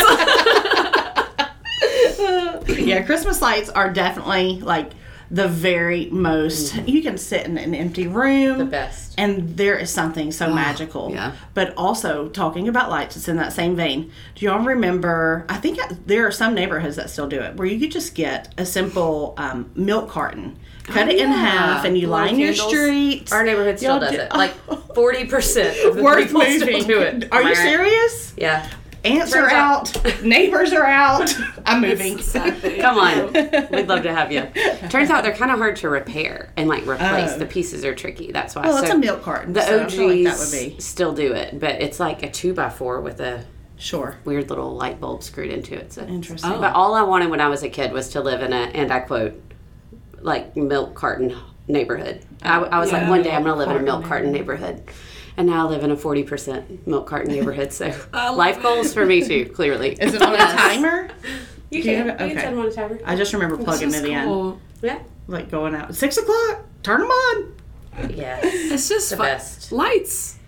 yeah, 2.78 3.02
Christmas 3.02 3.42
lights 3.42 3.70
are 3.70 3.92
definitely 3.92 4.60
like 4.60 4.92
the 5.30 5.46
very 5.48 6.06
most. 6.10 6.74
You 6.88 7.02
can 7.02 7.18
sit 7.18 7.44
in 7.46 7.58
an 7.58 7.74
empty 7.74 8.06
room. 8.06 8.58
The 8.58 8.64
best. 8.64 9.14
And 9.18 9.56
there 9.56 9.76
is 9.76 9.90
something 9.90 10.32
so 10.32 10.52
magical. 10.52 11.10
yeah. 11.12 11.32
But 11.54 11.74
also, 11.76 12.28
talking 12.28 12.68
about 12.68 12.88
lights, 12.88 13.16
it's 13.16 13.28
in 13.28 13.36
that 13.36 13.52
same 13.52 13.76
vein. 13.76 14.10
Do 14.36 14.46
y'all 14.46 14.64
remember? 14.64 15.44
I 15.48 15.56
think 15.58 15.78
there 16.06 16.26
are 16.26 16.30
some 16.30 16.54
neighborhoods 16.54 16.96
that 16.96 17.10
still 17.10 17.28
do 17.28 17.40
it, 17.40 17.56
where 17.56 17.66
you 17.66 17.78
could 17.78 17.90
just 17.92 18.14
get 18.14 18.54
a 18.56 18.64
simple 18.64 19.34
um, 19.36 19.70
milk 19.74 20.08
carton, 20.08 20.58
cut 20.84 21.08
Oh, 21.08 21.10
it 21.10 21.16
in 21.18 21.28
half, 21.30 21.84
and 21.84 21.96
you 21.98 22.08
Little 22.08 22.24
line 22.26 22.38
your 22.38 22.52
candles. 22.54 22.68
streets. 22.70 23.32
Our 23.32 23.44
neighborhood 23.44 23.78
still 23.78 24.00
does 24.00 24.12
do- 24.12 24.18
it. 24.20 24.32
Like 24.32 24.52
forty 24.94 25.26
percent 25.26 25.76
of 25.84 25.96
the 25.96 26.02
Worth 26.02 26.26
people 26.28 26.40
still 26.42 26.66
moving. 26.66 26.86
do 26.86 27.00
it. 27.02 27.32
Are 27.32 27.42
you 27.42 27.54
serious? 27.54 28.32
Yeah. 28.36 28.68
Ants 29.08 29.32
Turns 29.32 29.52
are 29.52 29.56
out- 29.56 30.06
out. 30.06 30.22
Neighbors 30.22 30.72
are 30.72 30.84
out. 30.86 31.34
I'm 31.66 31.80
moving. 31.80 32.18
Come 32.18 32.98
on. 32.98 33.32
We'd 33.32 33.88
love 33.88 34.02
to 34.02 34.14
have 34.14 34.32
you. 34.32 34.42
Turns 34.88 35.10
out 35.10 35.22
they're 35.22 35.34
kind 35.34 35.50
of 35.50 35.58
hard 35.58 35.76
to 35.76 35.88
repair 35.88 36.52
and 36.56 36.68
like 36.68 36.82
replace. 36.86 37.32
Oh. 37.32 37.38
The 37.38 37.46
pieces 37.46 37.84
are 37.84 37.94
tricky. 37.94 38.32
That's 38.32 38.54
why. 38.54 38.62
Oh, 38.64 38.74
well, 38.74 38.82
it's 38.82 38.92
a 38.92 38.98
milk 38.98 39.22
carton. 39.22 39.52
The 39.52 39.62
so 39.62 39.84
OGs 39.84 39.98
like 39.98 40.24
that 40.24 40.38
would 40.38 40.52
be 40.52 40.80
still 40.80 41.12
do 41.12 41.32
it, 41.32 41.58
but 41.58 41.80
it's 41.82 42.00
like 42.00 42.22
a 42.22 42.30
two 42.30 42.54
by 42.54 42.70
four 42.70 43.00
with 43.00 43.20
a 43.20 43.44
sure. 43.76 44.18
weird 44.24 44.50
little 44.50 44.74
light 44.74 45.00
bulb 45.00 45.22
screwed 45.22 45.52
into 45.52 45.74
it. 45.74 45.92
So. 45.92 46.02
Interesting. 46.02 46.52
Oh. 46.52 46.60
But 46.60 46.74
all 46.74 46.94
I 46.94 47.02
wanted 47.02 47.30
when 47.30 47.40
I 47.40 47.48
was 47.48 47.62
a 47.62 47.68
kid 47.68 47.92
was 47.92 48.10
to 48.10 48.20
live 48.20 48.42
in 48.42 48.52
a, 48.52 48.56
and 48.56 48.92
I 48.92 49.00
quote, 49.00 49.40
like 50.20 50.56
milk 50.56 50.94
carton 50.94 51.36
neighborhood. 51.68 52.24
I, 52.42 52.58
I 52.58 52.78
was 52.80 52.92
like, 52.92 53.08
one 53.08 53.22
day 53.22 53.30
I'm 53.30 53.44
going 53.44 53.54
to 53.54 53.58
live 53.58 53.70
in 53.70 53.76
a 53.76 53.84
milk 53.84 54.04
carton 54.04 54.32
neighborhood. 54.32 54.82
And 55.38 55.46
now 55.46 55.66
I 55.66 55.70
live 55.70 55.84
in 55.84 55.92
a 55.92 55.96
40% 55.96 56.84
milk 56.88 57.06
carton 57.06 57.30
neighborhood. 57.30 57.72
So 57.72 57.94
life 58.12 58.58
it. 58.58 58.62
goals 58.62 58.92
for 58.92 59.06
me 59.06 59.24
too, 59.24 59.46
clearly. 59.46 59.92
Is 59.92 60.12
it 60.12 60.20
on 60.20 60.34
a 60.34 60.36
timer? 60.36 61.10
You 61.70 61.80
Do 61.82 61.90
you 61.90 61.96
can, 61.96 62.08
have 62.08 62.20
it? 62.20 62.28
you 62.28 62.34
can 62.34 62.42
set 62.42 62.50
them 62.50 62.58
on 62.58 62.66
a 62.66 62.72
timer. 62.72 62.98
I 63.04 63.14
just 63.14 63.32
remember 63.32 63.56
plugging 63.56 63.90
This 63.90 64.00
it 64.00 64.10
is 64.10 64.10
in. 64.10 64.58
Yeah. 64.82 64.98
like 65.28 65.48
going 65.48 65.76
out 65.76 65.94
six 65.94 66.16
o'clock. 66.16 66.64
Turn 66.82 67.00
them 67.02 67.10
on. 67.10 67.54
Yes. 68.10 68.44
It's 68.44 68.88
just 68.88 69.10
The 69.10 69.16
fun. 69.16 69.26
best. 69.26 69.70
Lights. 69.70 70.38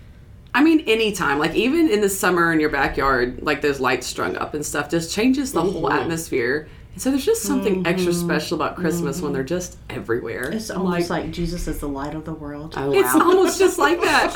I 0.53 0.61
mean, 0.61 0.81
anytime, 0.81 1.39
like 1.39 1.55
even 1.55 1.89
in 1.89 2.01
the 2.01 2.09
summer 2.09 2.51
in 2.51 2.59
your 2.59 2.69
backyard, 2.69 3.41
like 3.43 3.61
those 3.61 3.79
lights 3.79 4.07
strung 4.07 4.35
up 4.35 4.53
and 4.53 4.65
stuff, 4.65 4.89
just 4.89 5.13
changes 5.13 5.53
the 5.53 5.61
whole 5.61 5.83
mm-hmm. 5.83 5.99
atmosphere. 5.99 6.67
And 6.93 7.01
so 7.01 7.09
there's 7.09 7.25
just 7.25 7.43
something 7.43 7.87
extra 7.87 8.13
special 8.13 8.55
about 8.55 8.75
Christmas 8.75 9.21
when 9.21 9.31
they're 9.33 9.43
just 9.43 9.77
everywhere. 9.89 10.51
It's 10.51 10.69
almost 10.69 11.09
like, 11.09 11.31
Jesus 11.31 11.67
is 11.67 11.79
the 11.79 11.87
light 11.87 12.15
of 12.15 12.25
the 12.25 12.33
world. 12.33 12.73
Oh, 12.77 12.91
it's 12.93 13.13
almost 13.15 13.59
just 13.59 13.79
like 13.79 14.01
that. 14.01 14.33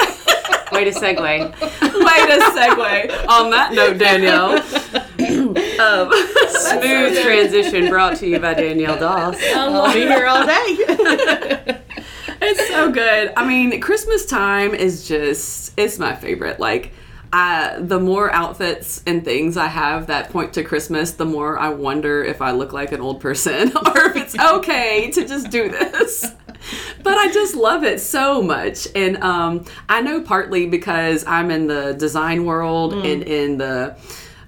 Way 0.72 0.86
to 0.86 0.92
segue. 0.92 1.18
Way 1.20 1.50
to 1.52 2.40
segue. 2.56 3.28
On 3.28 3.50
that 3.52 3.74
note, 3.74 3.98
Danielle. 3.98 4.54
um, 5.80 6.12
Smooth 6.50 7.22
transition 7.24 7.90
brought 7.90 8.18
to 8.18 8.28
you 8.28 8.40
by 8.40 8.54
Danielle 8.54 8.98
Doss. 8.98 9.40
I'll 9.54 9.94
be 9.94 10.02
here 10.02 10.26
all 10.26 10.46
day. 10.46 10.56
it's 12.42 12.68
so 12.70 12.92
good. 12.92 13.32
I 13.38 13.46
mean, 13.46 13.80
Christmas 13.82 14.26
time 14.26 14.74
is 14.74 15.08
just 15.08 15.74
it's 15.78 16.00
my 16.00 16.16
favorite. 16.16 16.60
Like 16.60 16.92
I, 17.32 17.78
the 17.80 18.00
more 18.00 18.32
outfits 18.32 19.04
and 19.06 19.24
things 19.24 19.58
I 19.58 19.68
have 19.68 20.08
that 20.08 20.30
point 20.30 20.54
to 20.54 20.64
Christmas, 20.64 21.12
the 21.12 21.26
more 21.26 21.58
I 21.58 21.70
wonder 21.70 22.24
if 22.24 22.42
I 22.42 22.52
look 22.52 22.74
like 22.74 22.92
an 22.92 23.02
old 23.02 23.20
person 23.20 23.76
or 23.88 24.06
if 24.10 24.16
it's 24.16 24.40
okay 24.40 25.12
to 25.12 25.28
just 25.28 25.50
do 25.50 25.70
this. 25.70 26.34
But 27.04 27.18
I 27.18 27.32
just 27.32 27.56
love 27.56 27.84
it 27.84 28.00
so 28.02 28.42
much. 28.42 28.88
And 28.96 29.18
um, 29.18 29.66
I 29.88 30.02
know 30.02 30.22
partly 30.22 30.66
because 30.66 31.26
I'm 31.26 31.52
in 31.52 31.68
the 31.68 31.94
design 31.94 32.46
world 32.46 32.94
and 32.94 33.24
in 33.24 33.58
the 33.58 33.96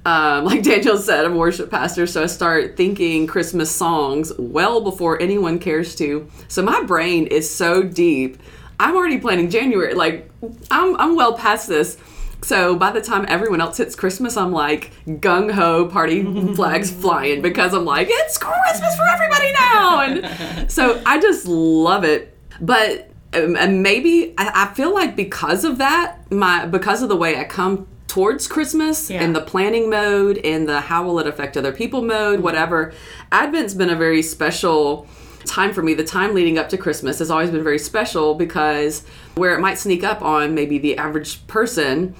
um, 0.08 0.46
like 0.46 0.64
Danielle 0.64 0.98
said, 0.98 1.26
I'm 1.26 1.34
a 1.34 1.38
worship 1.38 1.70
pastor, 1.70 2.08
so 2.08 2.24
I 2.24 2.28
start 2.28 2.78
thinking 2.78 3.28
Christmas 3.28 3.70
songs 3.70 4.32
well 4.40 4.80
before 4.80 5.22
anyone 5.22 5.60
cares 5.60 5.96
to. 5.96 6.30
So 6.48 6.62
my 6.62 6.82
brain 6.84 7.28
is 7.28 7.54
so 7.54 7.84
deep. 7.84 8.38
I'm 8.80 8.96
already 8.96 9.20
planning 9.20 9.50
January. 9.50 9.94
Like 9.96 10.32
I'm, 10.72 10.96
I'm 10.96 11.16
well 11.18 11.34
past 11.34 11.68
this. 11.68 11.98
So 12.44 12.76
by 12.76 12.92
the 12.92 13.02
time 13.02 13.26
everyone 13.28 13.62
else 13.62 13.78
hits 13.78 13.96
Christmas, 13.96 14.38
I'm 14.38 14.52
like 14.52 14.92
gung 15.08 15.52
ho 15.52 15.88
party 15.88 16.24
flags 16.56 16.92
flying 16.92 17.42
because 17.42 17.74
I'm 17.74 17.86
like, 17.86 18.08
it's 18.10 18.38
Christmas 18.38 18.96
for 18.96 19.04
everybody 19.10 19.52
now. 19.54 20.02
And 20.02 20.72
so 20.72 21.02
I 21.06 21.20
just 21.20 21.46
love 21.48 22.04
it. 22.04 22.36
But 22.62 23.10
um, 23.34 23.56
and 23.58 23.84
maybe 23.84 24.34
I, 24.38 24.72
feel 24.74 24.94
like 24.94 25.16
because 25.16 25.64
of 25.66 25.80
that, 25.80 26.32
my 26.32 26.66
because 26.66 27.02
of 27.02 27.10
the 27.10 27.18
way 27.18 27.38
I 27.38 27.44
come 27.44 27.88
towards 28.08 28.48
Christmas 28.48 29.10
Yeah. 29.10 29.22
and 29.22 29.36
the 29.36 29.42
planning 29.42 29.90
mode 29.90 30.38
and 30.40 30.68
the 30.68 30.80
how 30.80 31.04
will 31.04 31.20
it 31.20 31.28
affect 31.28 31.58
other 31.58 31.74
people 31.74 32.02
mode, 32.02 32.40
whatever. 32.40 32.94
Advent's 33.32 33.74
been 33.74 33.90
a 33.90 33.96
very 33.96 34.22
special 34.22 35.08
time 35.48 35.74
for 35.74 35.82
me. 35.82 35.94
The 35.94 36.04
time 36.04 36.34
leading 36.34 36.58
up 36.58 36.70
to 36.70 36.78
Christmas 36.78 37.20
has 37.20 37.32
always 37.32 37.50
been 37.50 37.64
very 37.64 37.80
special 37.80 38.36
because 38.36 39.04
where 39.36 39.56
it 39.56 39.60
might 39.60 39.78
sneak 39.78 40.04
up 40.04 40.22
on 40.22 40.54
maybe 40.54 40.78
the 40.78 40.98
average 40.98 41.46
person, 41.48 42.16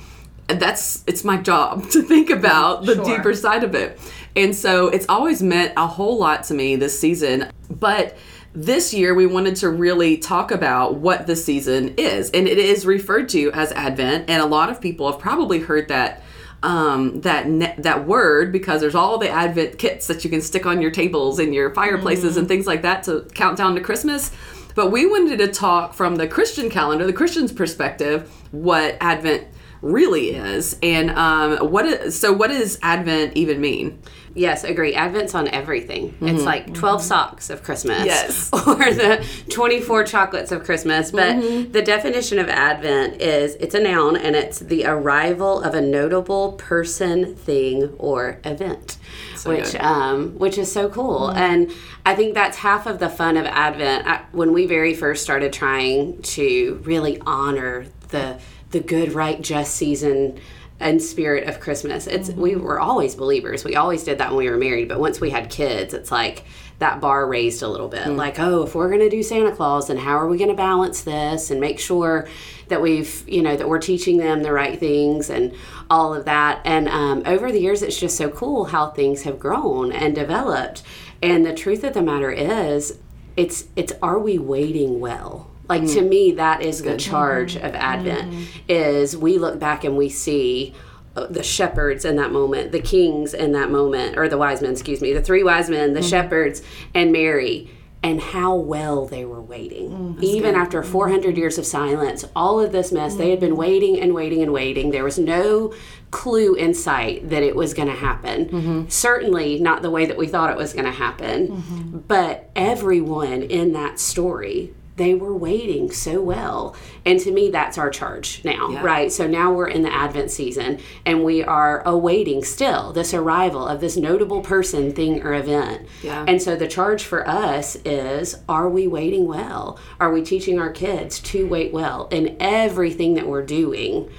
that's 0.48 1.04
it's 1.08 1.24
my 1.24 1.38
job 1.38 1.90
to 1.92 2.02
think 2.02 2.30
about 2.30 2.86
the 2.86 2.96
Sure. 2.96 3.06
deeper 3.06 3.34
side 3.34 3.64
of 3.64 3.76
it. 3.76 4.00
And 4.36 4.56
so 4.56 4.88
it's 4.88 5.06
always 5.10 5.42
meant 5.44 5.74
a 5.78 5.88
whole 5.88 6.18
lot 6.18 6.44
to 6.46 6.54
me 6.54 6.76
this 6.76 7.00
season. 7.00 7.50
But 7.70 8.18
this 8.54 8.94
year 8.94 9.14
we 9.14 9.26
wanted 9.26 9.56
to 9.58 9.70
really 9.70 10.18
talk 10.18 10.52
about 10.52 10.96
what 10.96 11.28
the 11.28 11.36
season 11.36 11.94
is. 11.98 12.30
And 12.32 12.48
it 12.48 12.58
is 12.58 12.86
referred 12.86 13.30
to 13.30 13.52
as 13.52 13.72
Advent. 13.74 14.30
And 14.30 14.42
a 14.42 14.46
lot 14.46 14.70
of 14.70 14.80
people 14.82 15.12
have 15.12 15.20
probably 15.20 15.60
heard 15.60 15.88
that 15.90 16.24
um, 16.64 17.22
that 17.22 17.48
ne- 17.48 17.76
that 17.78 18.08
word 18.08 18.52
because 18.52 18.82
there's 18.82 18.96
all 18.96 19.18
the 19.18 19.30
Advent 19.30 19.78
kits 19.78 20.08
that 20.08 20.24
you 20.24 20.30
can 20.30 20.42
stick 20.42 20.66
on 20.66 20.82
your 20.82 20.92
tables 20.92 21.40
and 21.40 21.54
your 21.54 21.74
fireplaces 21.74 22.38
and 22.38 22.48
things 22.48 22.66
like 22.66 22.82
that 22.82 23.04
to 23.04 23.28
count 23.34 23.58
down 23.58 23.76
to 23.76 23.82
Christmas. 23.82 24.32
But 24.76 24.92
we 24.92 25.06
wanted 25.06 25.38
to 25.38 25.48
talk 25.48 25.94
from 25.94 26.18
the 26.18 26.28
Christian 26.28 26.70
calendar, 26.70 27.06
the 27.06 27.14
Christian's 27.14 27.52
perspective, 27.52 28.32
what 28.52 28.96
Advent 29.02 29.48
really 29.82 30.32
is, 30.32 30.78
and 30.82 31.12
um, 31.12 31.58
what 31.72 31.86
is, 31.86 32.20
so 32.20 32.34
what 32.34 32.50
does 32.50 32.80
Advent 32.82 33.36
even 33.36 33.62
mean? 33.62 34.02
Yes, 34.38 34.64
agree. 34.64 34.94
Advent's 34.94 35.34
on 35.34 35.48
everything. 35.48 36.16
It's 36.22 36.44
like 36.44 36.72
12 36.76 37.02
socks 37.02 37.50
of 37.50 37.64
Christmas. 37.64 38.06
Yes. 38.06 38.52
Or 38.68 38.94
the 38.94 39.26
24 39.50 40.04
chocolates 40.04 40.52
of 40.52 40.64
Christmas. 40.64 41.10
But 41.10 41.74
the 41.74 41.82
definition 41.82 42.38
of 42.38 42.48
Advent 42.48 43.20
is 43.20 43.56
it's 43.56 43.74
a 43.74 43.80
noun 43.80 44.16
and 44.16 44.36
it's 44.36 44.60
the 44.60 44.86
arrival 44.86 45.64
of 45.64 45.74
a 45.74 45.82
notable 45.82 46.52
person, 46.54 47.36
thing, 47.36 47.96
or 47.98 48.40
event. 48.44 48.98
which 49.46 49.74
um, 49.76 50.38
which 50.38 50.60
is 50.60 50.72
so 50.72 50.88
cool. 50.90 51.30
And 51.32 51.72
I 52.06 52.14
think 52.14 52.36
that's 52.36 52.58
half 52.58 52.86
of 52.86 53.00
the 53.00 53.10
fun 53.10 53.38
of 53.38 53.46
Advent. 53.46 54.06
I, 54.06 54.22
when 54.34 54.54
we 54.54 54.68
very 54.68 54.94
first 54.94 55.24
started 55.24 55.52
trying 55.52 56.22
to 56.22 56.80
really 56.84 57.20
honor 57.26 57.88
the 58.10 58.40
the 58.72 58.80
good, 58.80 59.14
right, 59.14 59.42
just 59.42 59.76
season 59.76 60.40
and 60.80 61.02
spirit 61.02 61.48
of 61.48 61.60
Christmas, 61.60 62.06
it's 62.06 62.30
we 62.30 62.56
were 62.56 62.80
always 62.80 63.16
believers. 63.16 63.64
We 63.64 63.76
always 63.76 64.04
did 64.04 64.20
that 64.20 64.30
when 64.30 64.38
we 64.38 64.50
were 64.50 64.58
married. 64.58 64.88
But 64.88 65.00
once 65.00 65.20
we 65.20 65.32
had 65.32 65.50
kids, 65.50 65.94
it's 65.94 66.12
like 66.12 66.44
that 66.80 67.02
bar 67.02 67.26
raised 67.26 67.64
a 67.64 67.68
little 67.68 67.88
bit. 67.88 68.08
Like, 68.08 68.40
oh, 68.40 68.64
if 68.64 68.76
we're 68.76 68.90
going 68.90 69.02
to 69.02 69.10
do 69.10 69.24
Santa 69.24 69.52
Claus, 69.52 69.88
then 69.88 69.98
how 69.98 70.18
are 70.18 70.28
we 70.28 70.38
going 70.38 70.52
to 70.52 70.56
balance 70.56 71.02
this 71.02 71.50
and 71.50 71.60
make 71.60 71.80
sure 71.80 72.28
that 72.68 72.82
we've, 72.82 73.28
you 73.28 73.42
know, 73.42 73.56
that 73.58 73.68
we're 73.68 73.80
teaching 73.80 74.18
them 74.18 74.44
the 74.44 74.52
right 74.52 74.80
things 74.80 75.32
and 75.32 75.56
all 75.90 76.14
of 76.14 76.26
that. 76.26 76.62
And 76.66 76.88
um, 76.88 77.24
over 77.26 77.52
the 77.52 77.60
years, 77.60 77.82
it's 77.82 78.00
just 78.00 78.16
so 78.16 78.30
cool 78.30 78.66
how 78.66 78.92
things 78.92 79.24
have 79.24 79.40
grown 79.40 79.92
and 79.92 80.14
developed. 80.14 80.84
And 81.24 81.44
the 81.44 81.56
truth 81.56 81.84
of 81.84 81.96
the 81.96 82.04
matter 82.04 82.30
is, 82.30 83.00
it's 83.36 83.66
it's 83.76 83.94
are 84.02 84.20
we 84.20 84.38
waiting 84.38 85.00
well? 85.00 85.50
Like 85.70 85.86
to 85.88 86.02
me, 86.02 86.32
that 86.34 86.62
is 86.62 86.82
the 86.82 86.96
charge 86.98 87.56
of 87.56 87.74
Advent. 87.76 88.48
Is 88.70 89.16
we 89.18 89.38
look 89.38 89.60
back 89.60 89.84
and 89.84 89.98
we 89.98 90.10
see 90.10 90.74
uh, 91.16 91.26
the 91.28 91.44
shepherds 91.44 92.06
in 92.06 92.16
that 92.18 92.32
moment, 92.32 92.72
the 92.72 92.80
kings 92.82 93.34
in 93.34 93.52
that 93.54 93.70
moment, 93.72 94.18
or 94.18 94.30
the 94.30 94.38
wise 94.38 94.62
men, 94.62 94.72
excuse 94.72 95.02
me, 95.02 95.14
the 95.14 95.22
three 95.22 95.44
wise 95.44 95.70
men, 95.70 95.94
the 95.94 96.02
shepherds, 96.04 96.62
and 96.94 97.12
Mary, 97.12 97.70
and 98.04 98.22
how 98.22 98.56
well 98.56 99.08
they 99.08 99.26
were 99.26 99.42
waiting. 99.42 100.18
Even 100.22 100.54
after 100.56 100.84
400 100.84 101.36
years 101.36 101.58
of 101.58 101.66
silence, 101.66 102.24
all 102.36 102.60
of 102.60 102.72
this 102.72 102.92
mess, 102.92 103.16
they 103.16 103.32
had 103.32 103.40
been 103.40 103.56
waiting 103.58 104.00
and 104.00 104.14
waiting 104.14 104.44
and 104.44 104.54
waiting. 104.54 104.92
There 104.92 105.04
was 105.04 105.18
no 105.18 105.74
clue 106.12 106.54
in 106.54 106.74
sight 106.76 107.30
that 107.32 107.42
it 107.44 107.56
was 107.56 107.74
going 107.74 107.88
to 107.90 107.96
happen. 107.96 108.88
Certainly 108.90 109.60
not 109.60 109.82
the 109.82 109.90
way 109.90 110.06
that 110.06 110.16
we 110.16 110.28
thought 110.28 110.52
it 110.52 110.56
was 110.58 110.72
going 110.74 110.86
to 110.86 110.92
happen. 110.92 112.04
But 112.08 112.50
everyone 112.56 113.42
in 113.42 113.74
that 113.74 114.00
story, 114.00 114.74
they 114.98 115.14
were 115.14 115.36
waiting 115.36 115.92
so 115.92 116.20
well. 116.22 116.76
And 117.06 117.20
to 117.22 117.32
me, 117.32 117.50
that's 117.50 117.78
our 117.78 117.90
charge 117.90 118.42
now, 118.44 118.70
Yeah. 118.70 118.84
right? 118.84 119.12
So 119.12 119.28
now 119.28 119.54
we're 119.54 119.68
in 119.68 119.84
the 119.84 119.94
Advent 119.94 120.32
season 120.32 120.80
and 121.06 121.24
we 121.24 121.44
are 121.44 121.82
awaiting 121.86 122.44
still 122.44 122.92
this 122.94 123.14
arrival 123.14 123.66
of 123.68 123.80
this 123.80 123.96
notable 123.96 124.42
person, 124.42 124.92
thing, 124.92 125.22
or 125.24 125.34
event. 125.36 125.88
Yeah. 126.02 126.26
And 126.28 126.42
so 126.42 126.56
the 126.56 126.68
charge 126.68 127.04
for 127.04 127.28
us 127.28 127.78
is 127.86 128.38
are 128.50 128.68
we 128.68 128.88
waiting 128.88 129.28
well? 129.28 129.80
Are 130.00 130.12
we 130.12 130.24
teaching 130.24 130.60
our 130.60 130.72
kids 130.72 131.20
to 131.22 131.48
wait 131.48 131.72
well 131.72 132.08
in 132.12 132.36
everything 132.40 133.14
that 133.14 133.28
we're 133.28 133.44
doing? 133.46 134.10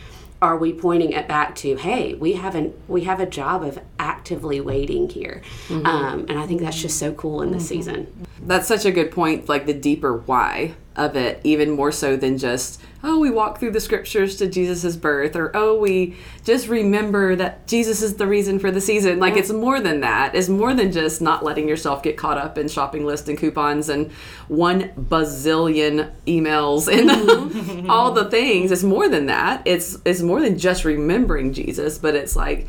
Are 0.41 0.57
we 0.57 0.73
pointing 0.73 1.13
it 1.13 1.27
back 1.27 1.57
to, 1.57 1.77
hey, 1.77 2.15
we 2.15 2.35
haven't 2.35 2.77
we 2.89 3.05
have 3.05 3.19
a 3.19 3.27
job 3.27 3.65
of 3.65 3.81
actively 3.99 4.61
waiting 4.61 5.09
here, 5.09 5.43
um, 5.69 6.27
and 6.29 6.39
I 6.39 6.47
think 6.47 6.61
that's 6.61 6.81
just 6.81 6.99
so 6.99 7.13
cool 7.13 7.43
in 7.43 7.51
this 7.51 7.67
season. 7.69 8.27
That's 8.43 8.69
such 8.69 8.85
a 8.85 8.93
good 8.93 9.11
point, 9.11 9.49
like 9.49 9.67
the 9.67 9.75
deeper 9.75 10.17
why 10.17 10.75
of 10.99 11.17
it, 11.17 11.41
even 11.45 11.71
more 11.71 11.93
so 11.93 12.17
than 12.17 12.37
just, 12.37 12.81
oh, 13.03 13.19
we 13.19 13.31
walk 13.31 13.59
through 13.59 13.71
the 13.71 13.81
scriptures 13.81 14.37
to 14.37 14.49
Jesus' 14.49 14.97
birth, 14.97 15.37
or 15.37 15.51
oh, 15.55 15.79
we 15.79 16.17
just 16.45 16.69
remember 16.69 17.37
that 17.37 17.67
Jesus 17.67 18.03
is 18.03 18.17
the 18.17 18.27
reason 18.27 18.59
for 18.59 18.71
the 18.71 18.81
season. 18.81 19.19
Like 19.19 19.37
it's 19.37 19.51
more 19.51 19.81
than 19.81 20.01
that. 20.01 20.35
It's 20.35 20.49
more 20.49 20.75
than 20.75 20.93
just 20.93 21.21
not 21.21 21.45
letting 21.45 21.69
yourself 21.69 22.03
get 22.03 22.17
caught 22.17 22.39
up 22.39 22.59
in 22.59 22.69
shopping 22.69 23.07
lists 23.07 23.29
and 23.29 23.39
coupons 23.39 23.89
and 23.89 24.11
one 24.49 24.89
bazillion 24.91 26.13
emails 26.27 26.93
and 26.93 27.09
mm-hmm. 27.09 27.91
all 27.91 28.13
the 28.13 28.29
things. 28.31 28.73
It's 28.73 28.83
more 28.83 29.09
than 29.09 29.27
that. 29.27 29.63
It's 29.65 29.97
it's 30.05 30.21
more 30.21 30.41
than 30.41 30.59
just 30.59 30.85
remembering 30.85 31.53
Jesus, 31.53 31.99
but 31.99 32.15
it's 32.15 32.35
like 32.35 32.67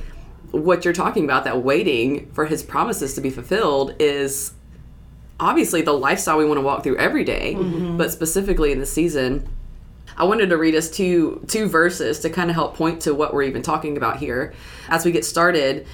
what 0.52 0.84
you're 0.84 0.94
talking 0.94 1.26
about, 1.26 1.44
that 1.44 1.64
waiting 1.64 2.32
for 2.32 2.46
his 2.46 2.64
promises 2.64 3.14
to 3.16 3.22
be 3.22 3.30
fulfilled 3.30 3.96
is 4.00 4.54
obviously 5.40 5.82
the 5.82 5.94
lifestyle 5.94 6.38
we 6.38 6.46
want 6.46 6.58
to 6.58 6.62
walk 6.62 6.84
through 6.84 6.98
every 6.98 7.24
day, 7.24 7.56
mm-hmm. 7.56 7.98
but 7.98 8.12
specifically 8.12 8.72
in 8.72 8.80
the 8.80 8.86
season. 8.86 9.48
I 10.18 10.26
wanted 10.26 10.50
to 10.50 10.58
read 10.58 10.76
us 10.76 10.90
two 10.90 11.46
two 11.48 11.68
verses 11.68 12.20
to 12.22 12.30
kind 12.30 12.50
of 12.50 12.56
help 12.56 12.76
point 12.76 13.02
to 13.04 13.14
what 13.14 13.34
we're 13.34 13.44
even 13.44 13.62
talking 13.62 13.96
about 13.96 14.18
here 14.18 14.54
as 14.90 15.06
we 15.06 15.12
get 15.12 15.24
started. 15.24 15.88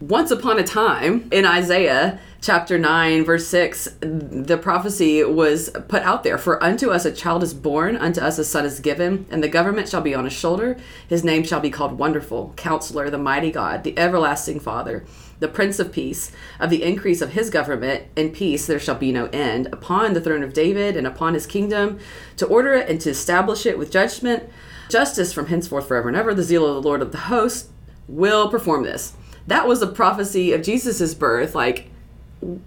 Once 0.00 0.30
upon 0.30 0.58
a 0.58 0.64
time 0.64 1.28
in 1.32 1.44
Isaiah 1.44 2.20
chapter 2.44 2.78
9 2.78 3.24
verse 3.24 3.46
6 3.46 3.88
the 4.00 4.58
prophecy 4.60 5.24
was 5.24 5.70
put 5.88 6.02
out 6.02 6.24
there 6.24 6.36
for 6.36 6.62
unto 6.62 6.90
us 6.90 7.06
a 7.06 7.10
child 7.10 7.42
is 7.42 7.54
born 7.54 7.96
unto 7.96 8.20
us 8.20 8.38
a 8.38 8.44
son 8.44 8.66
is 8.66 8.80
given 8.80 9.24
and 9.30 9.42
the 9.42 9.48
government 9.48 9.88
shall 9.88 10.02
be 10.02 10.14
on 10.14 10.24
his 10.24 10.32
shoulder 10.34 10.76
his 11.08 11.24
name 11.24 11.42
shall 11.42 11.60
be 11.60 11.70
called 11.70 11.96
wonderful 11.96 12.52
counselor 12.54 13.08
the 13.08 13.16
mighty 13.16 13.50
God 13.50 13.82
the 13.82 13.98
everlasting 13.98 14.60
father 14.60 15.06
the 15.44 15.48
Prince 15.48 15.78
of 15.78 15.92
Peace, 15.92 16.32
of 16.58 16.70
the 16.70 16.82
increase 16.82 17.20
of 17.20 17.32
his 17.32 17.50
government 17.50 18.04
and 18.16 18.32
peace 18.32 18.66
there 18.66 18.80
shall 18.80 18.94
be 18.94 19.12
no 19.12 19.26
end, 19.26 19.68
upon 19.72 20.14
the 20.14 20.20
throne 20.22 20.42
of 20.42 20.54
David 20.54 20.96
and 20.96 21.06
upon 21.06 21.34
his 21.34 21.46
kingdom, 21.46 21.98
to 22.38 22.46
order 22.46 22.72
it 22.72 22.88
and 22.88 22.98
to 23.02 23.10
establish 23.10 23.66
it 23.66 23.76
with 23.76 23.92
judgment, 23.92 24.44
justice 24.88 25.34
from 25.34 25.48
henceforth 25.48 25.86
forever 25.86 26.08
and 26.08 26.16
ever. 26.16 26.32
The 26.32 26.42
zeal 26.42 26.66
of 26.66 26.74
the 26.74 26.88
Lord 26.88 27.02
of 27.02 27.12
the 27.12 27.18
hosts 27.18 27.68
will 28.08 28.48
perform 28.48 28.84
this. 28.84 29.12
That 29.46 29.68
was 29.68 29.82
a 29.82 29.86
prophecy 29.86 30.54
of 30.54 30.62
Jesus' 30.62 31.12
birth, 31.12 31.54
like 31.54 31.90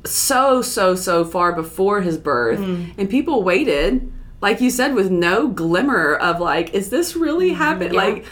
so, 0.06 0.62
so, 0.62 0.94
so 0.94 1.26
far 1.26 1.54
before 1.54 2.02
his 2.02 2.20
birth. 2.20 2.60
Mm. 2.60 2.94
And 2.96 3.10
people 3.10 3.42
waited, 3.42 4.12
like 4.40 4.62
you 4.62 4.70
said, 4.70 4.94
with 4.94 5.10
no 5.10 5.48
glimmer 5.48 6.14
of 6.14 6.40
like, 6.40 6.76
is 6.76 6.92
this 6.92 7.16
really 7.16 7.54
happening? 7.54 7.94
Like, 7.94 8.26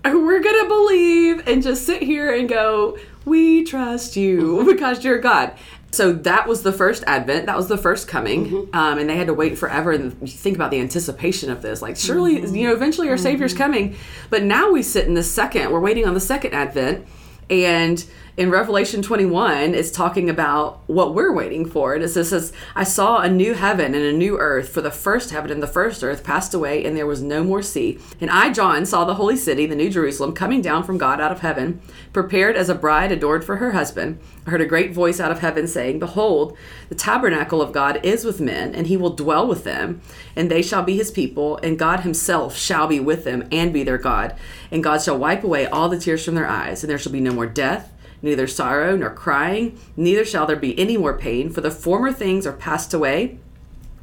we're 0.04 0.40
gonna 0.40 0.68
believe 0.68 1.46
and 1.46 1.62
just 1.62 1.84
sit 1.84 2.02
here 2.02 2.34
and 2.34 2.48
go, 2.48 2.98
we 3.24 3.64
trust 3.64 4.16
you 4.16 4.40
mm-hmm. 4.40 4.66
because 4.70 5.04
you're 5.04 5.18
God. 5.18 5.52
So 5.90 6.12
that 6.12 6.46
was 6.46 6.62
the 6.62 6.72
first 6.72 7.02
advent. 7.06 7.46
That 7.46 7.56
was 7.56 7.68
the 7.68 7.78
first 7.78 8.08
coming, 8.08 8.46
mm-hmm. 8.46 8.76
um, 8.76 8.98
and 8.98 9.08
they 9.08 9.16
had 9.16 9.28
to 9.28 9.34
wait 9.34 9.56
forever. 9.56 9.92
And 9.92 10.30
think 10.30 10.54
about 10.54 10.70
the 10.70 10.80
anticipation 10.80 11.50
of 11.50 11.62
this, 11.62 11.80
like 11.80 11.96
surely, 11.96 12.36
mm-hmm. 12.36 12.54
you 12.54 12.68
know, 12.68 12.74
eventually 12.74 13.08
our 13.08 13.16
Savior's 13.16 13.54
coming. 13.54 13.96
But 14.28 14.42
now 14.42 14.70
we 14.70 14.82
sit 14.82 15.06
in 15.06 15.14
the 15.14 15.22
second. 15.22 15.70
We're 15.70 15.80
waiting 15.80 16.06
on 16.06 16.12
the 16.12 16.20
second 16.20 16.52
advent, 16.52 17.06
and 17.48 18.04
in 18.38 18.52
Revelation 18.52 19.02
21, 19.02 19.74
it's 19.74 19.90
talking 19.90 20.30
about 20.30 20.82
what 20.86 21.12
we're 21.12 21.32
waiting 21.32 21.68
for. 21.68 21.96
It 21.96 22.08
says, 22.08 22.28
says, 22.28 22.52
I 22.76 22.84
saw 22.84 23.18
a 23.18 23.28
new 23.28 23.54
heaven 23.54 23.96
and 23.96 24.04
a 24.04 24.12
new 24.12 24.38
earth, 24.38 24.68
for 24.68 24.80
the 24.80 24.92
first 24.92 25.32
heaven 25.32 25.50
and 25.50 25.60
the 25.60 25.66
first 25.66 26.04
earth 26.04 26.22
passed 26.22 26.54
away, 26.54 26.84
and 26.84 26.96
there 26.96 27.04
was 27.04 27.20
no 27.20 27.42
more 27.42 27.62
sea. 27.62 27.98
And 28.20 28.30
I, 28.30 28.52
John, 28.52 28.86
saw 28.86 29.04
the 29.04 29.16
holy 29.16 29.36
city, 29.36 29.66
the 29.66 29.74
new 29.74 29.90
Jerusalem, 29.90 30.34
coming 30.34 30.62
down 30.62 30.84
from 30.84 30.98
God 30.98 31.20
out 31.20 31.32
of 31.32 31.40
heaven, 31.40 31.80
prepared 32.12 32.54
as 32.54 32.68
a 32.68 32.76
bride 32.76 33.10
adorned 33.10 33.42
for 33.42 33.56
her 33.56 33.72
husband. 33.72 34.20
I 34.46 34.50
heard 34.50 34.60
a 34.60 34.66
great 34.66 34.94
voice 34.94 35.18
out 35.18 35.32
of 35.32 35.40
heaven 35.40 35.66
saying, 35.66 35.98
Behold, 35.98 36.56
the 36.90 36.94
tabernacle 36.94 37.60
of 37.60 37.72
God 37.72 37.98
is 38.04 38.24
with 38.24 38.40
men, 38.40 38.72
and 38.72 38.86
he 38.86 38.96
will 38.96 39.16
dwell 39.16 39.48
with 39.48 39.64
them, 39.64 40.00
and 40.36 40.48
they 40.48 40.62
shall 40.62 40.84
be 40.84 40.96
his 40.96 41.10
people, 41.10 41.56
and 41.64 41.76
God 41.76 42.00
himself 42.00 42.56
shall 42.56 42.86
be 42.86 43.00
with 43.00 43.24
them 43.24 43.48
and 43.50 43.72
be 43.72 43.82
their 43.82 43.98
God. 43.98 44.36
And 44.70 44.84
God 44.84 45.02
shall 45.02 45.18
wipe 45.18 45.42
away 45.42 45.66
all 45.66 45.88
the 45.88 45.98
tears 45.98 46.24
from 46.24 46.36
their 46.36 46.46
eyes, 46.46 46.84
and 46.84 46.90
there 46.90 46.98
shall 46.98 47.10
be 47.10 47.18
no 47.18 47.32
more 47.32 47.46
death 47.48 47.92
neither 48.22 48.46
sorrow 48.46 48.96
nor 48.96 49.10
crying, 49.10 49.78
neither 49.96 50.24
shall 50.24 50.46
there 50.46 50.56
be 50.56 50.78
any 50.78 50.96
more 50.96 51.16
pain, 51.16 51.50
for 51.50 51.60
the 51.60 51.70
former 51.70 52.12
things 52.12 52.46
are 52.46 52.52
passed 52.52 52.92
away. 52.94 53.38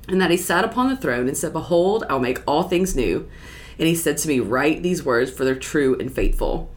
And 0.08 0.22
that 0.22 0.32
he 0.32 0.38
sat 0.38 0.64
upon 0.64 0.90
the 0.90 0.98
throne 0.98 1.28
and 1.28 1.36
said, 1.36 1.54
Behold, 1.54 2.04
I 2.10 2.14
will 2.14 2.20
make 2.20 2.42
all 2.48 2.64
things 2.64 2.96
new. 2.96 3.28
And 3.80 3.88
he 3.88 3.96
said 3.96 4.18
to 4.20 4.28
me, 4.28 4.40
Write 4.40 4.84
these 4.84 5.04
words, 5.04 5.32
for 5.32 5.44
they're 5.44 5.56
true 5.56 5.98
and 6.00 6.14
faithful. 6.14 6.72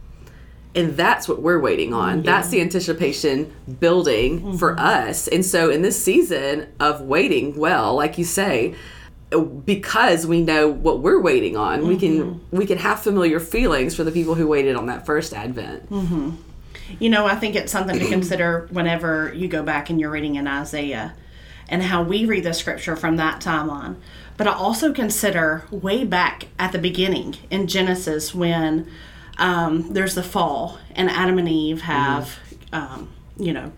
And 0.75 0.95
that's 0.95 1.27
what 1.27 1.41
we're 1.41 1.59
waiting 1.59 1.93
on. 1.93 2.21
That's 2.21 2.49
the 2.49 2.61
anticipation 2.61 3.53
building 3.79 4.39
mm-hmm. 4.39 4.57
for 4.57 4.79
us. 4.79 5.27
And 5.27 5.43
so, 5.43 5.69
in 5.69 5.81
this 5.81 6.01
season 6.01 6.67
of 6.79 7.01
waiting 7.01 7.55
well, 7.55 7.95
like 7.95 8.17
you 8.17 8.23
say, 8.23 8.75
because 9.65 10.25
we 10.25 10.41
know 10.41 10.67
what 10.67 10.99
we're 10.99 11.21
waiting 11.21 11.55
on, 11.55 11.87
we 11.87 11.97
can 11.97 12.17
mm-hmm. 12.19 12.57
we 12.57 12.65
can 12.65 12.77
have 12.77 13.01
familiar 13.01 13.39
feelings 13.39 13.95
for 13.95 14.03
the 14.03 14.11
people 14.11 14.35
who 14.35 14.47
waited 14.47 14.75
on 14.75 14.87
that 14.87 15.05
first 15.05 15.33
advent. 15.33 15.89
Mm-hmm. 15.89 16.31
You 16.97 17.09
know, 17.09 17.25
I 17.25 17.35
think 17.35 17.55
it's 17.55 17.71
something 17.71 17.99
to 17.99 18.07
consider 18.07 18.67
whenever 18.71 19.33
you 19.33 19.47
go 19.47 19.63
back 19.63 19.89
and 19.89 19.99
you're 19.99 20.09
reading 20.09 20.35
in 20.35 20.47
Isaiah 20.47 21.13
and 21.67 21.83
how 21.83 22.01
we 22.01 22.25
read 22.25 22.43
the 22.43 22.53
scripture 22.53 22.95
from 22.95 23.17
that 23.17 23.41
time 23.41 23.69
on. 23.69 24.01
But 24.37 24.47
I 24.47 24.53
also 24.53 24.93
consider 24.93 25.65
way 25.69 26.03
back 26.03 26.47
at 26.57 26.71
the 26.71 26.79
beginning 26.79 27.35
in 27.51 27.67
Genesis 27.67 28.33
when 28.33 28.89
um, 29.37 29.93
there's 29.93 30.15
the 30.15 30.23
fall 30.23 30.79
and 30.95 31.09
Adam 31.09 31.37
and 31.37 31.47
Eve 31.47 31.81
have, 31.81 32.39
um, 32.73 33.09
you 33.37 33.53
know, 33.53 33.71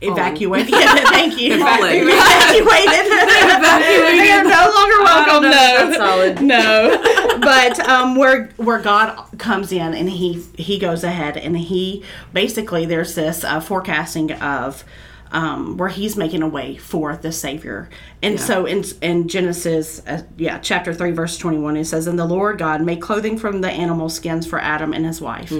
evacuated. 0.00 0.70
Yeah, 0.78 0.94
thank 1.10 1.38
you. 1.40 1.58
Fallen. 1.64 2.08
evacuated. 2.08 3.12
they 3.12 4.30
are 4.30 4.44
no 4.44 4.72
longer 4.74 5.02
welcome. 5.02 5.42
No, 5.50 6.34
no. 6.40 7.27
But 7.48 7.80
um, 7.88 8.14
where 8.14 8.50
where 8.56 8.78
God 8.78 9.38
comes 9.38 9.72
in 9.72 9.94
and 9.94 10.10
he 10.10 10.42
he 10.56 10.78
goes 10.78 11.02
ahead 11.02 11.36
and 11.38 11.56
he 11.56 12.04
basically 12.34 12.84
there's 12.84 13.14
this 13.14 13.42
uh, 13.44 13.60
forecasting 13.60 14.32
of. 14.32 14.84
Um, 15.30 15.76
where 15.76 15.90
he's 15.90 16.16
making 16.16 16.40
a 16.42 16.48
way 16.48 16.76
for 16.78 17.14
the 17.14 17.32
Savior, 17.32 17.90
and 18.22 18.40
so 18.40 18.64
in 18.64 18.82
in 19.02 19.28
Genesis, 19.28 20.00
uh, 20.06 20.22
yeah, 20.38 20.58
chapter 20.58 20.94
three, 20.94 21.10
verse 21.10 21.36
twenty 21.36 21.58
one, 21.58 21.76
it 21.76 21.84
says, 21.84 22.06
"And 22.06 22.18
the 22.18 22.24
Lord 22.24 22.56
God 22.56 22.80
made 22.80 23.02
clothing 23.02 23.36
from 23.36 23.60
the 23.60 23.68
animal 23.70 24.08
skins 24.08 24.46
for 24.46 24.58
Adam 24.58 24.94
and 24.94 25.04
his 25.04 25.20
wife, 25.20 25.52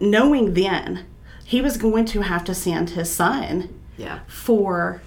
knowing 0.00 0.54
then 0.54 1.04
he 1.44 1.60
was 1.60 1.76
going 1.76 2.06
to 2.06 2.22
have 2.22 2.42
to 2.44 2.54
send 2.54 2.88
his 2.90 3.10
son 3.10 3.68
Yeah. 3.98 4.20
for 4.26 5.02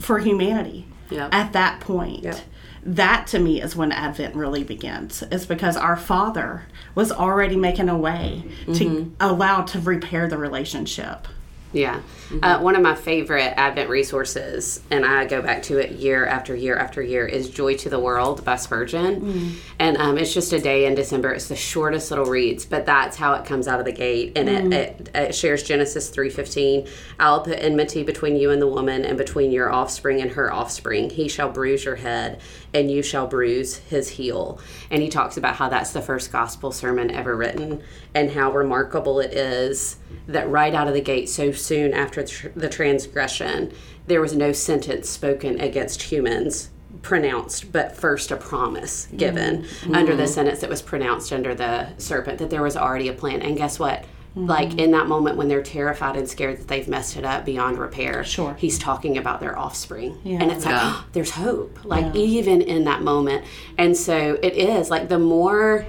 for 0.00 0.18
humanity 0.18 0.86
Yeah. 1.08 1.28
at 1.30 1.52
that 1.52 1.78
point 1.78 2.24
Yeah. 2.24 2.38
That 2.84 3.26
to 3.28 3.38
me 3.38 3.60
is 3.60 3.74
when 3.76 3.92
advent 3.92 4.34
really 4.34 4.64
begins 4.64 5.22
is 5.24 5.46
because 5.46 5.76
our 5.76 5.96
father 5.96 6.62
was 6.94 7.10
already 7.12 7.56
making 7.56 7.88
a 7.88 7.96
way 7.98 8.44
Mm-hmm. 8.66 8.72
to 8.74 9.12
allow 9.20 9.62
to 9.62 9.80
repair 9.80 10.28
the 10.28 10.38
relationship 10.38 11.26
Yeah. 11.72 12.00
Uh, 12.42 12.58
one 12.58 12.76
of 12.76 12.82
my 12.82 12.94
favorite 12.94 13.54
Advent 13.56 13.88
resources, 13.88 14.80
and 14.90 15.04
I 15.04 15.24
go 15.24 15.40
back 15.40 15.62
to 15.64 15.78
it 15.78 15.92
year 15.92 16.26
after 16.26 16.54
year 16.54 16.76
after 16.76 17.02
year, 17.02 17.26
is 17.26 17.48
Joy 17.48 17.76
to 17.78 17.88
the 17.88 17.98
World 17.98 18.44
by 18.44 18.56
Spurgeon. 18.56 19.56
And 19.78 19.96
um, 19.96 20.18
it's 20.18 20.34
just 20.34 20.52
a 20.52 20.60
day 20.60 20.86
in 20.86 20.94
December. 20.94 21.32
It's 21.32 21.48
the 21.48 21.56
shortest 21.56 22.10
little 22.10 22.26
reads, 22.26 22.66
but 22.66 22.84
that's 22.84 23.16
how 23.16 23.32
it 23.34 23.44
comes 23.44 23.66
out 23.66 23.80
of 23.80 23.86
the 23.86 23.92
gate. 23.92 24.36
And 24.36 24.48
it, 24.48 24.72
it, 24.72 25.10
it 25.14 25.34
shares 25.34 25.62
Genesis 25.62 26.10
3.15. 26.10 26.88
I'll 27.18 27.42
put 27.42 27.58
enmity 27.58 28.02
between 28.02 28.36
you 28.36 28.50
and 28.50 28.60
the 28.60 28.66
woman, 28.66 29.04
and 29.04 29.16
between 29.16 29.50
your 29.50 29.70
offspring 29.70 30.20
and 30.20 30.30
her 30.32 30.52
offspring. 30.52 31.10
He 31.10 31.28
shall 31.28 31.50
bruise 31.50 31.84
your 31.84 31.96
head, 31.96 32.40
and 32.74 32.90
you 32.90 33.02
shall 33.02 33.26
bruise 33.26 33.78
his 33.78 34.08
heel. 34.10 34.60
And 34.90 35.02
he 35.02 35.08
talks 35.08 35.36
about 35.36 35.56
how 35.56 35.68
that's 35.68 35.92
the 35.92 36.02
first 36.02 36.30
gospel 36.30 36.72
sermon 36.72 37.10
ever 37.10 37.34
written, 37.36 37.82
and 38.14 38.30
how 38.30 38.52
remarkable 38.52 39.20
it 39.20 39.32
is 39.32 39.96
that 40.26 40.48
right 40.50 40.74
out 40.74 40.88
of 40.88 40.94
the 40.94 41.00
gate, 41.00 41.28
so 41.28 41.52
soon 41.52 41.94
after 41.94 42.17
tr- 42.24 42.48
the 42.54 42.68
transgression, 42.68 43.72
there 44.06 44.20
was 44.20 44.34
no 44.34 44.52
sentence 44.52 45.08
spoken 45.08 45.60
against 45.60 46.02
humans 46.02 46.70
pronounced, 47.02 47.70
but 47.72 47.96
first 47.96 48.30
a 48.30 48.36
promise 48.36 49.08
given 49.16 49.62
mm-hmm. 49.62 49.94
under 49.94 50.16
the 50.16 50.24
mm-hmm. 50.24 50.32
sentence 50.32 50.60
that 50.60 50.70
was 50.70 50.82
pronounced 50.82 51.32
under 51.32 51.54
the 51.54 51.88
serpent, 51.98 52.38
that 52.38 52.50
there 52.50 52.62
was 52.62 52.76
already 52.76 53.08
a 53.08 53.12
plan. 53.12 53.42
And 53.42 53.56
guess 53.56 53.78
what? 53.78 54.02
Mm-hmm. 54.02 54.46
Like 54.46 54.78
in 54.78 54.90
that 54.92 55.06
moment 55.06 55.36
when 55.36 55.48
they're 55.48 55.62
terrified 55.62 56.16
and 56.16 56.28
scared 56.28 56.58
that 56.58 56.68
they've 56.68 56.88
messed 56.88 57.16
it 57.16 57.24
up 57.24 57.44
beyond 57.44 57.78
repair, 57.78 58.24
Sure. 58.24 58.54
he's 58.54 58.78
talking 58.78 59.16
about 59.16 59.40
their 59.40 59.58
offspring. 59.58 60.18
Yeah. 60.24 60.38
And 60.40 60.50
it's 60.50 60.64
like, 60.64 60.74
Yeah. 60.74 61.02
there's 61.12 61.30
hope, 61.30 61.78
like 61.84 62.14
even 62.14 62.62
in 62.62 62.84
that 62.84 63.02
moment. 63.02 63.44
And 63.76 63.96
so 63.96 64.38
it 64.42 64.54
is 64.54 64.90
like 64.90 65.08
the 65.08 65.18
more 65.18 65.86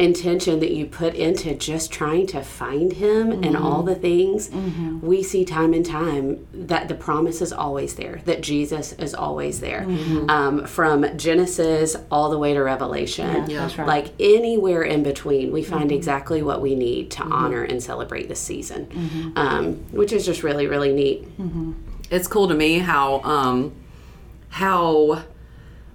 intention 0.00 0.60
that 0.60 0.70
you 0.70 0.86
put 0.86 1.14
into 1.14 1.54
just 1.54 1.92
trying 1.92 2.26
to 2.26 2.42
find 2.42 2.94
him 2.94 3.30
and 3.30 3.44
mm-hmm. 3.44 3.64
all 3.64 3.82
the 3.82 3.94
things 3.94 4.48
mm-hmm. 4.48 5.00
we 5.00 5.22
see 5.22 5.44
time 5.44 5.74
and 5.74 5.84
time 5.84 6.46
that 6.52 6.88
the 6.88 6.94
promise 6.94 7.42
is 7.42 7.52
always 7.52 7.94
there 7.94 8.22
that 8.24 8.40
jesus 8.40 8.92
is 8.94 9.14
always 9.14 9.60
there. 9.60 9.82
Mm-hmm. 9.82 10.30
Um, 10.30 10.66
from 10.66 11.16
genesis 11.18 11.96
all 12.10 12.30
the 12.30 12.38
way 12.38 12.54
to 12.54 12.62
revelation. 12.62 13.48
Yeah, 13.50 13.60
that's 13.60 13.78
right. 13.78 13.86
like 13.86 14.12
anywhere 14.18 14.82
in 14.82 15.02
between 15.02 15.52
we 15.52 15.62
find 15.62 15.92
exactly 15.92 16.42
what 16.42 16.62
we 16.62 16.74
need 16.74 17.10
to 17.12 17.22
honor 17.22 17.62
and 17.62 17.82
celebrate 17.82 18.28
this 18.28 18.40
season 18.40 19.32
um, 19.36 19.76
which 19.92 20.12
is 20.12 20.24
just 20.24 20.42
really 20.42 20.66
really 20.66 20.92
neat. 20.92 21.28
It's 22.10 22.26
cool 22.26 22.48
to 22.48 22.54
me 22.54 22.78
how 22.78 23.20
um 23.22 23.72
how 24.48 25.22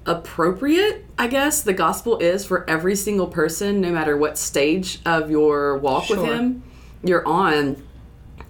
appropriate 0.06 1.04
i 1.18 1.28
guess 1.28 1.64
the 1.64 1.74
gospel 1.74 2.18
is 2.20 2.46
for 2.46 2.70
every 2.70 2.96
single 2.96 3.28
person 3.28 3.82
no 3.82 3.92
matter 3.92 4.16
what 4.16 4.38
stage 4.38 5.00
of 5.06 5.32
your 5.32 5.78
walk 5.78 6.10
with 6.10 6.24
him 6.24 6.62
you're 7.04 7.26
on 7.28 7.82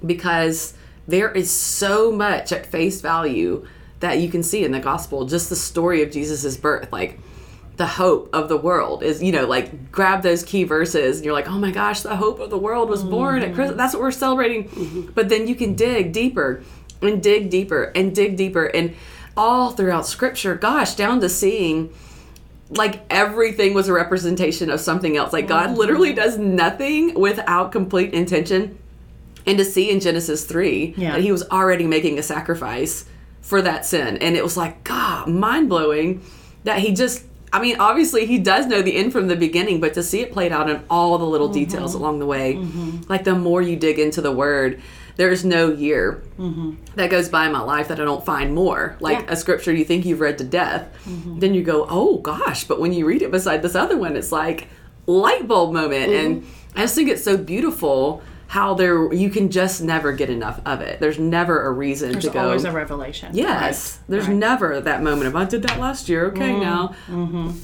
because 0.05 0.73
there 1.07 1.31
is 1.31 1.51
so 1.51 2.11
much 2.11 2.51
at 2.51 2.65
face 2.65 3.01
value 3.01 3.65
that 3.99 4.19
you 4.19 4.29
can 4.29 4.43
see 4.43 4.63
in 4.63 4.71
the 4.71 4.79
gospel. 4.79 5.25
Just 5.25 5.49
the 5.49 5.55
story 5.55 6.01
of 6.01 6.11
jesus' 6.11 6.57
birth 6.57 6.91
like 6.91 7.19
the 7.77 7.85
hope 7.85 8.29
of 8.33 8.47
the 8.47 8.55
world 8.55 9.03
is 9.03 9.21
you 9.21 9.33
know 9.33 9.45
like 9.45 9.91
grab 9.91 10.21
those 10.23 10.43
key 10.43 10.63
verses 10.63 11.17
and 11.17 11.25
you're 11.25 11.33
like 11.33 11.49
oh 11.49 11.59
my 11.59 11.71
gosh 11.71 12.01
the 12.01 12.15
hope 12.15 12.39
of 12.39 12.49
the 12.49 12.57
world 12.57 12.87
was 12.89 13.03
born 13.03 13.41
at 13.41 13.53
christmas 13.53 13.71
mm-hmm. 13.71 13.77
that's 13.77 13.93
what 13.93 14.01
we're 14.01 14.11
celebrating. 14.11 14.69
Mm-hmm. 14.69 15.11
But 15.13 15.29
then 15.29 15.47
you 15.47 15.55
can 15.55 15.75
dig 15.75 16.13
deeper 16.13 16.63
and 17.01 17.21
dig 17.21 17.49
deeper 17.49 17.91
and 17.95 18.15
dig 18.15 18.37
deeper 18.37 18.65
and 18.65 18.95
all 19.37 19.71
throughout 19.71 20.05
scripture 20.05 20.55
gosh 20.55 20.95
down 20.95 21.19
to 21.19 21.29
seeing 21.29 21.93
like 22.69 23.01
everything 23.09 23.73
was 23.73 23.87
a 23.87 23.93
representation 23.93 24.69
of 24.69 24.79
something 24.79 25.17
else. 25.17 25.33
Like 25.33 25.47
god 25.47 25.69
mm-hmm. 25.69 25.79
literally 25.79 26.13
does 26.13 26.37
nothing 26.37 27.19
without 27.19 27.71
complete 27.71 28.13
intention. 28.13 28.77
And 29.47 29.57
to 29.59 29.65
see 29.65 29.91
in 29.91 29.99
Genesis 29.99 30.45
3 30.45 30.95
Yeah. 30.97 31.13
that 31.13 31.21
he 31.21 31.31
was 31.31 31.47
already 31.49 31.85
making 31.85 32.17
a 32.17 32.23
sacrifice 32.23 33.05
for 33.41 33.61
that 33.61 33.85
sin. 33.85 34.17
And 34.17 34.35
it 34.35 34.43
was 34.43 34.57
like, 34.57 34.83
God, 34.83 35.27
mind 35.27 35.69
blowing 35.69 36.23
that 36.63 36.79
he 36.79 36.93
just, 36.93 37.23
I 37.53 37.61
mean, 37.61 37.79
obviously 37.79 38.25
he 38.25 38.39
does 38.39 38.65
know 38.65 38.81
the 38.81 38.95
end 38.95 39.11
from 39.11 39.27
the 39.27 39.35
beginning, 39.35 39.79
but 39.79 39.93
to 39.93 40.03
see 40.03 40.21
it 40.21 40.33
played 40.33 40.51
out 40.51 40.67
in 40.67 40.83
all 40.89 41.15
the 41.19 41.25
little 41.25 41.49
details 41.49 41.93
mm-hmm. 41.93 42.03
along 42.03 42.19
the 42.19 42.25
way, 42.25 42.55
mm-hmm. 42.55 43.01
like 43.07 43.23
the 43.23 43.35
more 43.35 43.61
you 43.61 43.75
dig 43.75 43.99
into 43.99 44.19
the 44.19 44.31
word, 44.31 44.81
there's 45.15 45.45
no 45.45 45.71
year 45.71 46.23
mm-hmm. 46.37 46.73
that 46.95 47.09
goes 47.09 47.29
by 47.29 47.45
in 47.45 47.51
my 47.51 47.61
life 47.61 47.87
that 47.87 47.99
I 47.99 48.05
don't 48.05 48.25
find 48.25 48.53
more. 48.53 48.97
Like 48.99 49.19
Yeah. 49.19 49.33
a 49.33 49.35
scripture 49.35 49.73
you 49.73 49.85
think 49.85 50.05
you've 50.05 50.19
read 50.19 50.37
to 50.39 50.43
death, 50.43 50.87
mm-hmm. 51.05 51.39
then 51.39 51.53
you 51.53 51.63
go, 51.63 51.85
oh 51.89 52.17
gosh, 52.17 52.65
but 52.65 52.79
when 52.79 52.93
you 52.93 53.05
read 53.05 53.21
it 53.21 53.31
beside 53.31 53.61
this 53.61 53.75
other 53.75 53.97
one, 53.97 54.15
it's 54.15 54.31
like 54.31 54.67
light 55.05 55.47
bulb 55.47 55.73
moment. 55.73 56.11
And 56.11 56.41
mm-hmm. 56.41 56.79
I 56.79 56.81
just 56.81 56.95
think 56.95 57.09
it's 57.09 57.23
so 57.23 57.37
beautiful 57.37 58.21
how 58.47 58.73
there 58.75 59.11
you 59.11 59.29
can 59.29 59.49
just 59.49 59.81
never 59.81 60.11
get 60.11 60.29
enough 60.29 60.61
of 60.65 60.81
it. 60.81 60.99
There's 60.99 61.17
never 61.17 61.65
a 61.65 61.71
reason 61.71 62.11
there's 62.11 62.25
to 62.25 62.29
go. 62.29 62.33
There's 62.33 62.63
always 62.63 62.63
a 62.65 62.71
revelation 62.71 63.31
yes, 63.33 63.97
Right, 63.97 64.09
there's 64.09 64.27
right. 64.27 64.37
never 64.37 64.81
that 64.81 65.01
moment 65.01 65.27
of 65.27 65.35
I 65.35 65.45
did 65.45 65.63
that 65.63 65.79
last 65.79 66.09
year. 66.09 66.27
Okay, 66.27 66.57
now 66.57 66.95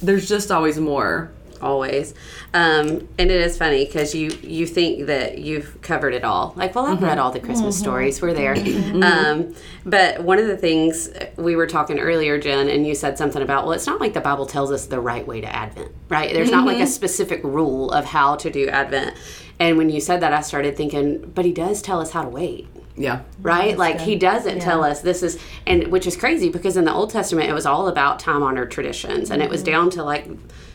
there's 0.02 0.28
just 0.28 0.52
always 0.52 0.80
more. 0.80 1.32
Always. 1.62 2.14
Um, 2.54 3.08
and 3.18 3.32
it 3.32 3.42
is 3.42 3.58
funny 3.58 3.86
because 3.86 4.14
you 4.14 4.32
you 4.42 4.66
think 4.66 5.08
that 5.08 5.38
you've 5.38 5.82
covered 5.82 6.14
it 6.14 6.24
all. 6.24 6.54
Like 6.56 6.76
well 6.76 6.86
i've 6.86 7.02
read 7.02 7.18
all 7.18 7.32
the 7.32 7.40
christmas 7.40 7.78
stories. 7.78 8.22
We're 8.22 8.34
there. 8.34 8.56
Um, 9.02 9.56
but 9.86 10.24
one 10.24 10.38
of 10.38 10.48
the 10.48 10.58
things 10.58 11.10
we 11.38 11.56
were 11.56 11.68
talking 11.68 12.00
earlier 12.00 12.40
jen 12.40 12.70
and 12.70 12.86
you 12.86 12.94
said 12.94 13.18
something 13.18 13.42
about 13.42 13.66
well 13.66 13.74
it's 13.74 13.88
not 13.88 14.00
like 14.00 14.14
the 14.14 14.22
bible 14.22 14.46
tells 14.46 14.72
us 14.72 14.86
the 14.86 15.00
right 15.00 15.26
way 15.26 15.42
to 15.42 15.56
advent 15.56 15.92
right? 16.12 16.34
There's 16.34 16.52
not 16.52 16.66
like 16.66 16.80
a 16.80 16.88
specific 16.88 17.42
rule 17.44 17.90
of 17.90 18.06
how 18.06 18.36
to 18.36 18.52
do 18.52 18.68
advent. 18.68 19.16
And 19.60 19.78
when 19.78 19.90
you 19.90 20.02
said 20.02 20.22
that, 20.22 20.34
I 20.34 20.42
started 20.42 20.76
thinking, 20.76 21.32
but 21.34 21.46
he 21.46 21.54
does 21.54 21.82
tell 21.82 22.02
us 22.02 22.12
how 22.12 22.24
to 22.24 22.30
wait 22.30 22.68
Yeah. 23.02 23.22
right? 23.42 23.78
like 23.78 24.00
he 24.00 24.16
doesn't 24.16 24.60
tell 24.62 24.84
us 24.84 25.02
this 25.02 25.24
is, 25.24 25.40
and 25.66 25.88
which 25.88 26.06
is 26.08 26.16
crazy 26.16 26.50
because 26.50 26.78
in 26.78 26.86
the 26.86 26.94
Old 26.94 27.10
Testament 27.10 27.50
it 27.50 27.54
was 27.54 27.66
all 27.66 27.88
about 27.88 28.20
time 28.20 28.44
honored 28.44 28.72
traditions, 28.72 29.32
and 29.32 29.42
it 29.42 29.50
was 29.50 29.64
down 29.64 29.90
to 29.92 30.04
like 30.04 30.28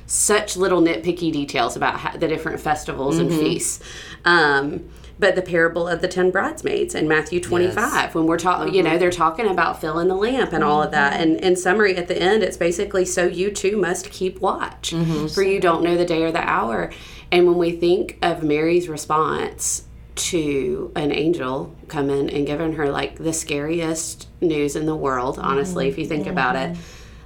such 0.07 0.57
little 0.57 0.81
nitpicky 0.81 1.33
details 1.33 1.77
about 1.77 1.99
how, 1.99 2.17
the 2.17 2.29
different 2.29 2.61
festivals 2.61 3.19
and 3.19 3.31
feasts. 3.31 3.83
Um, 4.25 4.89
but 5.19 5.35
the 5.35 5.43
parable 5.43 5.89
of 5.89 6.03
the 6.03 6.09
ten 6.09 6.31
bridesmaids 6.31 6.95
in 6.95 7.09
Matthew 7.09 7.41
twenty 7.41 7.71
five, 7.71 8.15
when 8.15 8.27
we're 8.27 8.39
talking, 8.39 8.75
you 8.75 8.83
know, 8.83 8.99
they're 8.99 9.11
talking 9.11 9.47
about 9.47 9.81
filling 9.81 10.09
the 10.09 10.15
lamp 10.15 10.53
and 10.53 10.63
all 10.63 10.83
of 10.83 10.91
that. 10.91 11.19
And 11.19 11.41
in 11.41 11.57
summary, 11.57 11.97
at 11.97 12.07
the 12.07 12.21
end, 12.21 12.43
it's 12.43 12.59
basically 12.59 13.07
so 13.07 13.27
you 13.27 13.51
too 13.51 13.79
must 13.79 14.11
keep 14.11 14.41
watch, 14.41 14.91
for 15.35 15.43
you 15.43 15.59
don't 15.59 15.83
know 15.83 15.97
the 15.97 16.05
day 16.05 16.23
or 16.23 16.31
the 16.33 16.47
hour. 16.47 16.93
And 17.33 17.47
when 17.47 17.57
we 17.57 17.73
think 17.73 18.19
of 18.23 18.43
Mary's 18.43 18.89
response 18.91 19.86
to 20.17 20.91
an 20.97 21.13
angel 21.13 21.75
come 21.89 22.11
in 22.11 22.29
and 22.31 22.47
given 22.47 22.73
her 22.73 22.91
like 22.91 23.19
the 23.19 23.33
scariest 23.33 24.29
news 24.41 24.75
in 24.75 24.87
the 24.87 24.97
world, 24.97 25.37
mm-hmm. 25.37 25.47
honestly, 25.47 25.89
if 25.89 25.99
you 25.99 26.07
think 26.07 26.27
about 26.27 26.57
it. 26.57 26.77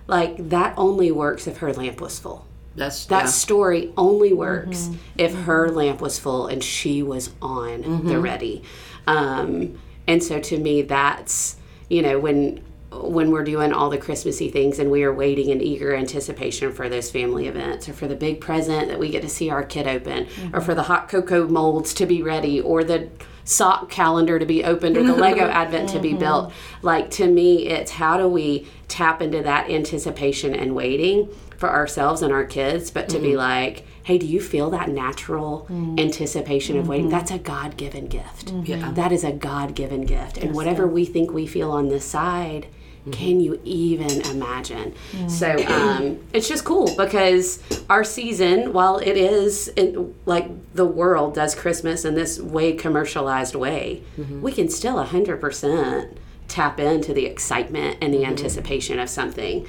Like 0.07 0.49
that 0.51 0.75
only 0.77 1.13
works 1.13 1.47
if 1.47 1.59
her 1.59 1.73
lamp 1.73 2.01
was 2.01 2.19
full. 2.19 2.47
That's 2.75 3.07
That 3.07 3.25
yeah. 3.25 3.31
story 3.31 3.93
only 3.97 4.33
works 4.33 4.89
mm-hmm. 4.89 4.97
if 5.19 5.35
her 5.35 5.71
lamp 5.71 6.01
was 6.01 6.19
full 6.19 6.47
and 6.47 6.63
she 6.63 7.03
was 7.03 7.31
on 7.41 7.83
the 7.83 7.89
mm-hmm. 7.89 8.21
ready. 8.21 8.63
Um, 9.07 9.79
and 10.07 10.23
so 10.23 10.41
to 10.41 10.59
me, 10.59 10.83
that's 10.83 11.57
you 11.89 12.03
know 12.03 12.19
when 12.19 12.65
when 12.93 13.31
we're 13.31 13.45
doing 13.45 13.73
all 13.73 13.89
the 13.89 13.99
Christmassy 13.99 14.51
things 14.51 14.79
and 14.79 14.91
we 14.91 15.05
are 15.05 15.13
waiting 15.13 15.51
in 15.51 15.61
eager 15.61 15.95
anticipation 15.95 16.73
for 16.73 16.89
those 16.89 17.11
family 17.11 17.47
events 17.47 17.89
or 17.89 17.93
for 17.93 18.09
the 18.09 18.17
big 18.17 18.41
present 18.41 18.89
that 18.89 18.99
we 18.99 19.11
get 19.11 19.23
to 19.23 19.29
see 19.29 19.49
our 19.49 19.63
kid 19.63 19.87
open 19.87 20.25
or 20.25 20.27
mm-hmm. 20.27 20.61
for 20.61 20.75
the 20.75 20.83
hot 20.85 21.09
cocoa 21.09 21.47
molds 21.47 21.95
to 21.95 22.07
be 22.07 22.23
ready 22.23 22.61
or 22.61 22.83
the 22.83 23.09
sock 23.45 23.91
calendar 23.91 24.39
to 24.39 24.47
be 24.47 24.65
opened 24.65 24.97
or 24.97 25.05
the 25.05 25.15
Lego 25.15 25.45
advent 25.51 25.89
to 25.91 26.01
be 26.01 26.11
mm-hmm. 26.11 26.19
built. 26.19 26.53
Like 26.83 27.11
to 27.13 27.29
me, 27.29 27.69
it's 27.69 27.93
how 27.93 28.17
do 28.17 28.29
we 28.29 28.67
tap 28.89 29.23
into 29.23 29.43
that 29.43 29.71
anticipation 29.71 30.55
and 30.55 30.75
waiting 30.75 31.29
for 31.57 31.71
ourselves 31.71 32.23
and 32.23 32.33
our 32.33 32.45
kids, 32.45 32.91
but 32.91 33.09
to 33.11 33.19
be 33.19 33.29
mm-hmm. 33.29 33.39
like, 33.39 33.85
hey, 34.03 34.19
do 34.19 34.27
you 34.27 34.41
feel 34.41 34.71
that 34.71 34.89
natural 34.89 35.67
mm. 35.71 36.01
anticipation 36.01 36.79
of 36.79 36.89
waiting? 36.89 37.11
That's 37.11 37.31
a 37.31 37.39
God 37.39 37.77
given 37.77 38.07
gift. 38.07 38.51
Yeah. 38.65 38.91
That 38.93 39.13
is 39.13 39.25
a 39.25 39.33
God 39.33 39.75
given 39.75 40.07
gift. 40.07 40.39
And 40.39 40.55
whatever 40.55 40.87
we 40.87 41.05
think 41.05 41.33
we 41.33 41.47
feel 41.47 41.71
on 41.71 41.89
this 41.89 42.05
side, 42.05 42.67
Mm-hmm. 43.01 43.11
can 43.13 43.41
you 43.41 43.59
even 43.65 44.21
imagine? 44.27 44.95
Mm. 45.13 45.31
So 45.31 45.67
um, 45.69 46.21
it's 46.35 46.47
just 46.47 46.65
cool 46.65 46.95
because 46.97 47.63
our 47.89 48.05
season, 48.05 48.75
while 48.75 48.99
it 48.99 49.17
is 49.17 49.69
in, 49.69 50.15
like 50.27 50.49
the 50.75 50.85
world 50.85 51.35
does 51.35 51.55
Christmas 51.55 52.05
in 52.05 52.15
this 52.15 52.39
way 52.39 52.75
commercialized 52.75 53.55
way, 53.55 54.03
mm-hmm. 54.19 54.43
we 54.43 54.53
can 54.53 54.69
still 54.69 54.97
100% 54.97 56.15
tap 56.49 56.79
into 56.79 57.15
the 57.15 57.25
excitement 57.25 57.97
and 58.03 58.13
the 58.13 58.19
mm-hmm. 58.19 58.31
anticipation 58.33 58.99
of 58.99 59.09
something, 59.09 59.67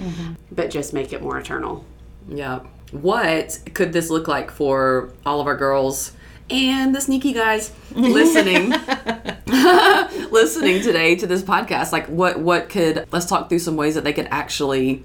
but 0.52 0.70
just 0.70 0.94
make 0.94 1.14
it 1.14 1.22
more 1.22 1.38
eternal. 1.38 1.86
Yeah. 2.28 2.60
What 2.92 3.60
could 3.74 3.94
this 3.94 4.10
look 4.10 4.28
like 4.28 4.52
for 4.52 5.14
all 5.26 5.40
of 5.40 5.48
our 5.48 5.56
girls 5.56 6.12
and 6.52 6.94
the 6.96 7.02
sneaky 7.02 7.34
guys 7.34 7.72
listening 7.96 8.70
listening 10.32 10.82
today 10.82 11.16
to 11.16 11.28
this 11.28 11.42
podcast? 11.42 11.92
Like 11.92 12.08
what 12.08 12.40
what 12.40 12.70
could 12.70 13.06
let's 13.12 13.26
talk 13.26 13.50
through 13.50 13.60
some 13.60 13.76
ways 13.76 13.96
that 13.96 14.04
they 14.04 14.14
could 14.14 14.28
actually 14.32 15.04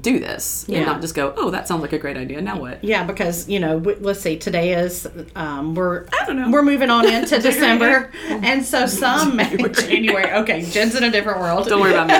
do 0.00 0.18
this 0.18 0.64
Yeah. 0.66 0.78
and 0.78 0.86
not 0.86 1.00
just 1.00 1.14
go, 1.14 1.32
"Oh, 1.36 1.50
that 1.50 1.68
sounds 1.68 1.80
like 1.82 1.92
a 1.92 1.98
great 1.98 2.16
idea. 2.16 2.40
Now 2.40 2.58
what?" 2.58 2.82
Yeah, 2.82 3.04
because 3.04 3.48
you 3.48 3.60
know, 3.60 3.78
w- 3.78 3.98
let's 4.00 4.20
see. 4.20 4.36
Today 4.36 4.74
is 4.74 5.06
um, 5.36 5.74
we're 5.76 6.06
I 6.20 6.26
don't 6.26 6.36
know. 6.36 6.50
we're 6.50 6.62
moving 6.62 6.90
on 6.90 7.08
into 7.08 7.38
December, 7.40 8.10
and 8.28 8.64
so 8.64 8.86
some 8.86 9.38
January. 9.38 10.32
Okay, 10.32 10.62
Jen's 10.62 10.94
in 10.96 11.04
a 11.04 11.10
different 11.10 11.38
world. 11.40 11.68
Don't 11.68 11.80
worry 11.80 11.92
about 11.94 12.08
me. 12.08 12.16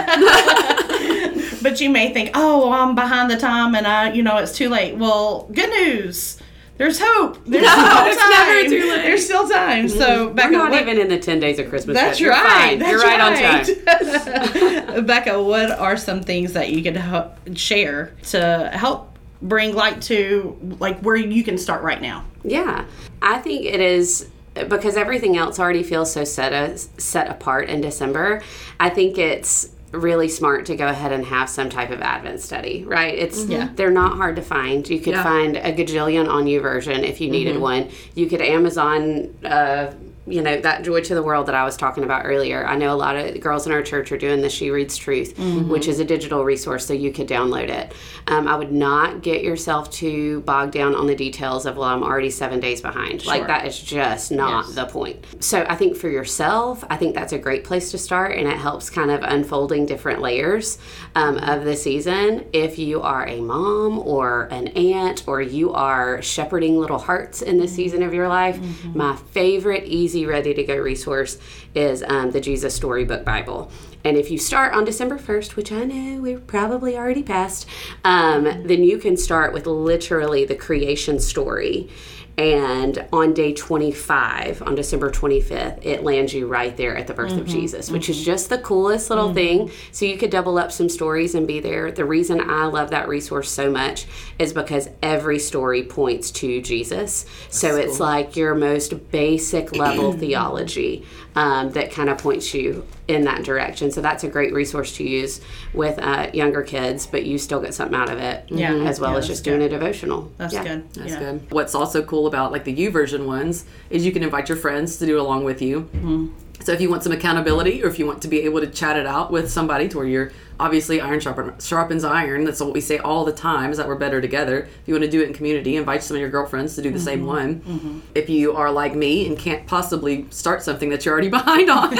But 1.63 1.81
you 1.81 1.91
may 1.91 2.13
think, 2.13 2.31
oh, 2.35 2.71
I'm 2.71 2.95
behind 2.95 3.29
the 3.29 3.37
time, 3.37 3.75
and 3.75 3.87
I, 3.89 4.13
you 4.13 4.23
know, 4.23 4.37
it's 4.37 4.53
too 4.57 4.69
late. 4.69 4.97
Well, 4.97 5.49
good 5.53 5.69
news. 5.71 6.39
There's 6.79 6.99
hope. 7.03 7.39
There's 7.47 7.65
No, 7.65 7.71
still 7.73 8.07
it's 8.07 8.21
time. 8.23 8.31
never 8.31 8.69
too 8.69 8.91
late. 8.91 9.03
There's 9.03 9.25
still 9.25 9.49
time. 9.49 9.89
So, 9.89 10.29
We're 10.29 10.35
Becca, 10.35 10.51
not 10.53 10.71
what- 10.71 10.83
even 10.83 10.99
in 10.99 11.09
the 11.09 11.19
10 11.19 11.41
days 11.41 11.59
of 11.59 11.69
Christmas 11.69 11.95
That's 11.97 12.21
yet. 12.21 12.27
You're 12.27 12.35
right. 12.35 12.79
That's 12.79 12.91
You're 12.91 13.01
right, 13.03 13.21
on 13.21 14.95
time. 14.95 15.07
Becca, 15.07 15.43
what 15.43 15.71
are 15.71 15.97
some 15.97 16.23
things 16.23 16.53
that 16.53 16.71
you 16.71 16.83
could 16.83 16.97
help 16.97 17.35
share 17.57 18.13
to 18.25 18.71
help 18.73 19.19
bring 19.43 19.75
light 19.75 20.01
to 20.03 20.57
like 20.81 21.01
where 21.01 21.17
you 21.17 21.43
can 21.45 21.57
start 21.59 21.83
right 21.83 22.01
now? 22.03 22.25
Yeah, 22.45 22.85
I 23.23 23.39
think 23.39 23.65
it 23.65 23.81
is 23.81 24.29
because 24.55 24.97
everything 24.97 25.37
else 25.37 25.59
already 25.59 25.83
feels 25.83 26.11
so 26.13 26.25
set 26.25 26.53
as, 26.53 26.89
set 26.99 27.29
apart 27.29 27.69
in 27.69 27.81
December. 27.83 28.43
I 28.81 28.89
think 28.91 29.19
it's 29.19 29.71
really 29.99 30.29
smart 30.29 30.67
to 30.67 30.77
go 30.77 30.87
ahead 30.89 31.13
and 31.13 31.25
have 31.27 31.49
some 31.49 31.69
type 31.71 31.91
of 31.91 32.01
Advent 32.01 32.41
study, 32.41 32.85
right? 32.87 33.15
It's 33.15 33.45
Yeah. 33.47 33.69
they're 33.75 33.91
not 33.91 34.17
hard 34.17 34.37
to 34.37 34.43
find. 34.43 34.89
You 34.89 34.99
could 35.01 35.15
Yeah. 35.15 35.23
find 35.23 35.57
a 35.57 35.73
gajillion 35.73 36.29
on 36.29 36.45
YouVersion 36.47 37.03
if 37.03 37.21
you 37.21 37.31
needed 37.31 37.59
one. 37.61 37.89
You 38.15 38.27
could 38.27 38.41
Amazon. 38.43 39.29
Uh, 39.45 39.89
you 40.27 40.43
know 40.43 40.61
that 40.61 40.83
joy 40.83 41.01
to 41.03 41.15
the 41.15 41.23
world 41.23 41.47
that 41.47 41.55
I 41.55 41.65
was 41.65 41.77
talking 41.77 42.03
about 42.05 42.23
earlier. 42.27 42.67
I 42.67 42.77
know 42.77 42.93
a 42.93 42.97
lot 42.97 43.17
of 43.17 43.41
girls 43.41 43.67
in 43.67 43.73
our 43.73 43.83
church 43.83 44.11
are 44.13 44.19
doing 44.19 44.41
the 44.43 44.49
She 44.51 44.71
Reads 44.71 44.97
Truth, 44.97 45.39
which 45.69 45.87
is 45.87 46.01
a 46.01 46.05
digital 46.05 46.45
resource, 46.45 46.85
so 46.87 46.93
you 46.95 47.13
could 47.13 47.29
download 47.29 47.69
it. 47.69 47.93
Um, 48.27 48.49
I 48.49 48.57
would 48.57 48.73
not 48.73 49.23
get 49.23 49.43
yourself 49.45 49.91
too 49.91 50.41
bogged 50.41 50.73
down 50.73 50.95
on 50.95 51.07
the 51.07 51.15
details 51.15 51.65
of 51.67 51.77
well, 51.77 51.89
I'm 51.89 52.03
already 52.03 52.31
seven 52.31 52.59
days 52.59 52.81
behind. 52.81 53.25
Like 53.25 53.47
that 53.47 53.67
is 53.67 53.79
just 53.81 54.33
not 54.33 54.67
Yes. 54.67 54.75
the 54.75 54.87
point. 54.87 55.25
So 55.41 55.65
I 55.69 55.77
think 55.77 55.97
for 55.97 56.09
yourself, 56.09 56.85
I 56.91 56.97
think 56.97 57.15
that's 57.15 57.33
a 57.33 57.39
great 57.39 57.63
place 57.65 57.91
to 57.93 57.99
start, 57.99 58.37
and 58.37 58.49
it 58.49 58.57
helps 58.57 58.91
kind 58.91 59.11
of 59.11 59.23
unfolding 59.23 59.87
different 59.87 60.21
layers 60.21 60.79
um, 61.15 61.37
of 61.39 61.65
the 61.65 61.77
season. 61.77 62.47
If 62.53 62.79
you 62.79 63.01
are 63.03 63.27
a 63.29 63.41
mom 63.41 63.99
or 64.01 64.49
an 64.51 64.69
aunt, 64.69 65.25
or 65.29 65.41
you 65.41 65.73
are 65.73 66.21
shepherding 66.23 66.79
little 66.79 66.99
hearts 66.99 67.43
in 67.43 67.59
this 67.59 67.73
season 67.75 68.03
of 68.03 68.13
your 68.13 68.29
life, 68.29 68.59
my 68.95 69.15
favorite 69.17 69.85
easy, 69.85 70.16
ready 70.25 70.55
to 70.55 70.65
go 70.65 70.77
resource 70.77 71.39
is 71.75 72.03
um, 72.05 72.31
the 72.31 72.41
Jesus 72.41 72.75
Storybook 72.75 73.25
Bible. 73.25 73.71
And 74.05 74.17
if 74.17 74.31
you 74.31 74.39
start 74.39 74.73
on 74.73 74.85
December 74.85 75.19
1st, 75.19 75.57
which 75.57 75.73
I 75.73 75.85
know 75.85 76.23
we're 76.23 76.39
probably 76.39 76.97
already 76.97 77.25
past, 77.25 77.67
um, 78.05 78.45
then 78.65 78.85
you 78.85 78.99
can 78.99 79.17
start 79.17 79.53
with 79.53 79.67
literally 79.67 80.45
the 80.45 80.55
creation 80.55 81.19
story. 81.19 81.91
And 82.39 83.07
on 83.15 83.33
day 83.33 83.55
25, 83.55 84.63
on 84.63 84.75
December 84.75 85.11
25th, 85.11 85.79
it 85.87 86.05
lands 86.05 86.35
you 86.35 86.47
right 86.47 86.77
there 86.77 86.95
at 86.95 87.07
the 87.07 87.15
birth 87.15 87.33
of 87.33 87.47
mm-hmm. 87.47 87.47
Jesus, 87.47 87.91
which 87.91 88.11
is 88.11 88.17
mm-hmm. 88.17 88.27
just 88.27 88.51
the 88.51 88.59
coolest 88.59 89.09
little 89.09 89.29
mm-hmm. 89.29 89.35
thing. 89.35 89.71
So 89.91 90.05
you 90.05 90.19
could 90.19 90.31
double 90.31 90.59
up 90.59 90.71
some 90.71 90.91
stories 90.91 91.35
and 91.35 91.47
be 91.47 91.61
there. 91.61 91.91
The 91.91 92.05
reason 92.05 92.43
I 92.51 92.67
love 92.67 92.91
that 92.91 93.09
resource 93.09 93.51
so 93.51 93.71
much 93.71 94.07
is 94.39 94.53
because 94.53 94.91
every 95.03 95.39
story 95.39 95.83
points 95.83 96.31
to 96.33 96.61
Jesus. 96.61 97.25
So 97.49 97.77
it's 97.77 98.01
like 98.01 98.37
your 98.37 98.55
most 98.55 99.11
basic 99.11 99.75
level 99.75 100.13
theology 100.19 101.07
um, 101.35 101.71
that 101.71 101.91
kind 101.91 102.11
of 102.11 102.19
points 102.19 102.53
you 102.53 102.87
in 103.09 103.25
that 103.25 103.45
direction. 103.45 103.91
So 103.91 104.01
that's 104.01 104.25
a 104.25 104.29
great 104.29 104.53
resource 104.53 104.97
to 104.97 105.05
use 105.05 105.41
with 105.73 105.99
uh, 106.01 106.29
younger 106.33 106.63
kids, 106.63 107.07
but 107.07 107.25
you 107.25 107.39
still 107.39 107.61
get 107.61 107.73
something 107.75 107.97
out 107.97 108.11
of 108.11 108.19
it, 108.19 108.45
Yeah. 108.49 108.73
as 108.75 108.99
well 109.01 109.13
Yeah, 109.13 109.19
as 109.19 109.25
that's 109.25 109.39
just 109.39 109.45
doing 109.45 109.63
a 109.63 109.69
devotional. 109.69 110.31
That's 110.39 110.53
Yeah. 110.55 110.65
good. 110.65 110.93
That's 110.95 111.13
yeah. 111.13 111.19
good. 111.21 111.41
What's 111.51 111.75
also 111.75 112.03
cool 112.03 112.27
about 112.27 112.51
like 112.53 112.65
the 112.65 112.75
YouVersion 112.75 113.27
ones 113.27 113.65
is 113.91 114.05
you 114.05 114.13
can 114.13 114.23
invite 114.23 114.49
your 114.49 114.59
friends 114.59 114.97
to 114.99 115.07
do 115.07 115.17
it 115.17 115.21
along 115.21 115.45
with 115.45 115.63
you. 115.63 115.83
Mm-hmm. 115.95 116.27
So 116.63 116.73
if 116.73 116.81
you 116.81 116.91
want 116.91 117.05
some 117.05 117.13
accountability, 117.13 117.85
or 117.85 117.87
if 117.87 117.99
you 117.99 118.07
want 118.07 118.23
to 118.23 118.29
be 118.29 118.41
able 118.41 118.61
to 118.61 118.67
chat 118.67 118.97
it 118.97 119.07
out 119.07 119.31
with 119.31 119.51
somebody, 119.51 119.89
to 119.89 119.99
where 119.99 120.07
you're 120.07 120.33
obviously 120.59 121.01
iron 121.01 121.21
sharpen, 121.21 121.59
sharpens 121.61 122.05
iron. 122.05 122.45
That's 122.45 122.61
what 122.61 122.73
we 122.73 122.81
say 122.81 122.99
all 122.99 123.25
the 123.25 123.33
time 123.33 123.71
is 123.71 123.77
that 123.79 123.87
we're 123.87 123.95
better 123.97 124.21
together. 124.21 124.61
If 124.61 124.71
you 124.87 124.95
want 124.95 125.05
to 125.05 125.11
do 125.11 125.21
it 125.23 125.29
in 125.29 125.35
community, 125.35 125.77
invite 125.77 126.03
some 126.03 126.17
of 126.17 126.21
your 126.21 126.31
girlfriends 126.31 126.75
to 126.77 126.83
do 126.83 126.91
the 126.91 126.97
Mm-hmm. 126.97 127.05
same 127.05 127.27
one. 127.27 128.03
If 128.15 128.29
you 128.31 128.55
are 128.55 128.71
like 128.73 128.95
me 128.95 129.27
and 129.27 129.39
can't 129.39 129.67
possibly 129.67 130.27
start 130.31 130.63
something 130.63 130.89
that 130.91 131.05
you're 131.05 131.13
already 131.13 131.29
behind 131.41 131.69
on. 131.71 131.93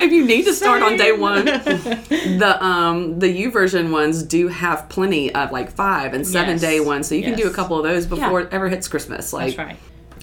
if 0.00 0.12
you 0.12 0.24
need 0.24 0.44
to 0.44 0.52
start 0.52 0.82
on 0.82 0.96
day 0.96 1.12
one, 1.12 1.44
the 1.46 2.56
um 2.60 3.18
the 3.18 3.44
YouVersion 3.44 3.90
ones 3.90 4.22
do 4.22 4.48
have 4.48 4.88
plenty 4.88 5.34
of 5.34 5.50
like 5.52 5.70
five 5.72 6.12
and 6.14 6.26
seven 6.26 6.52
Yes. 6.54 6.60
day 6.60 6.80
ones, 6.80 7.06
so 7.08 7.14
you 7.14 7.22
can 7.22 7.34
do 7.36 7.48
a 7.48 7.52
couple 7.52 7.76
of 7.78 7.84
those 7.84 8.06
before 8.06 8.40
it 8.42 8.48
ever 8.52 8.68
hits 8.68 8.88
Christmas. 8.88 9.32
Like 9.32 9.56
That's 9.56 9.58
right. 9.58 9.76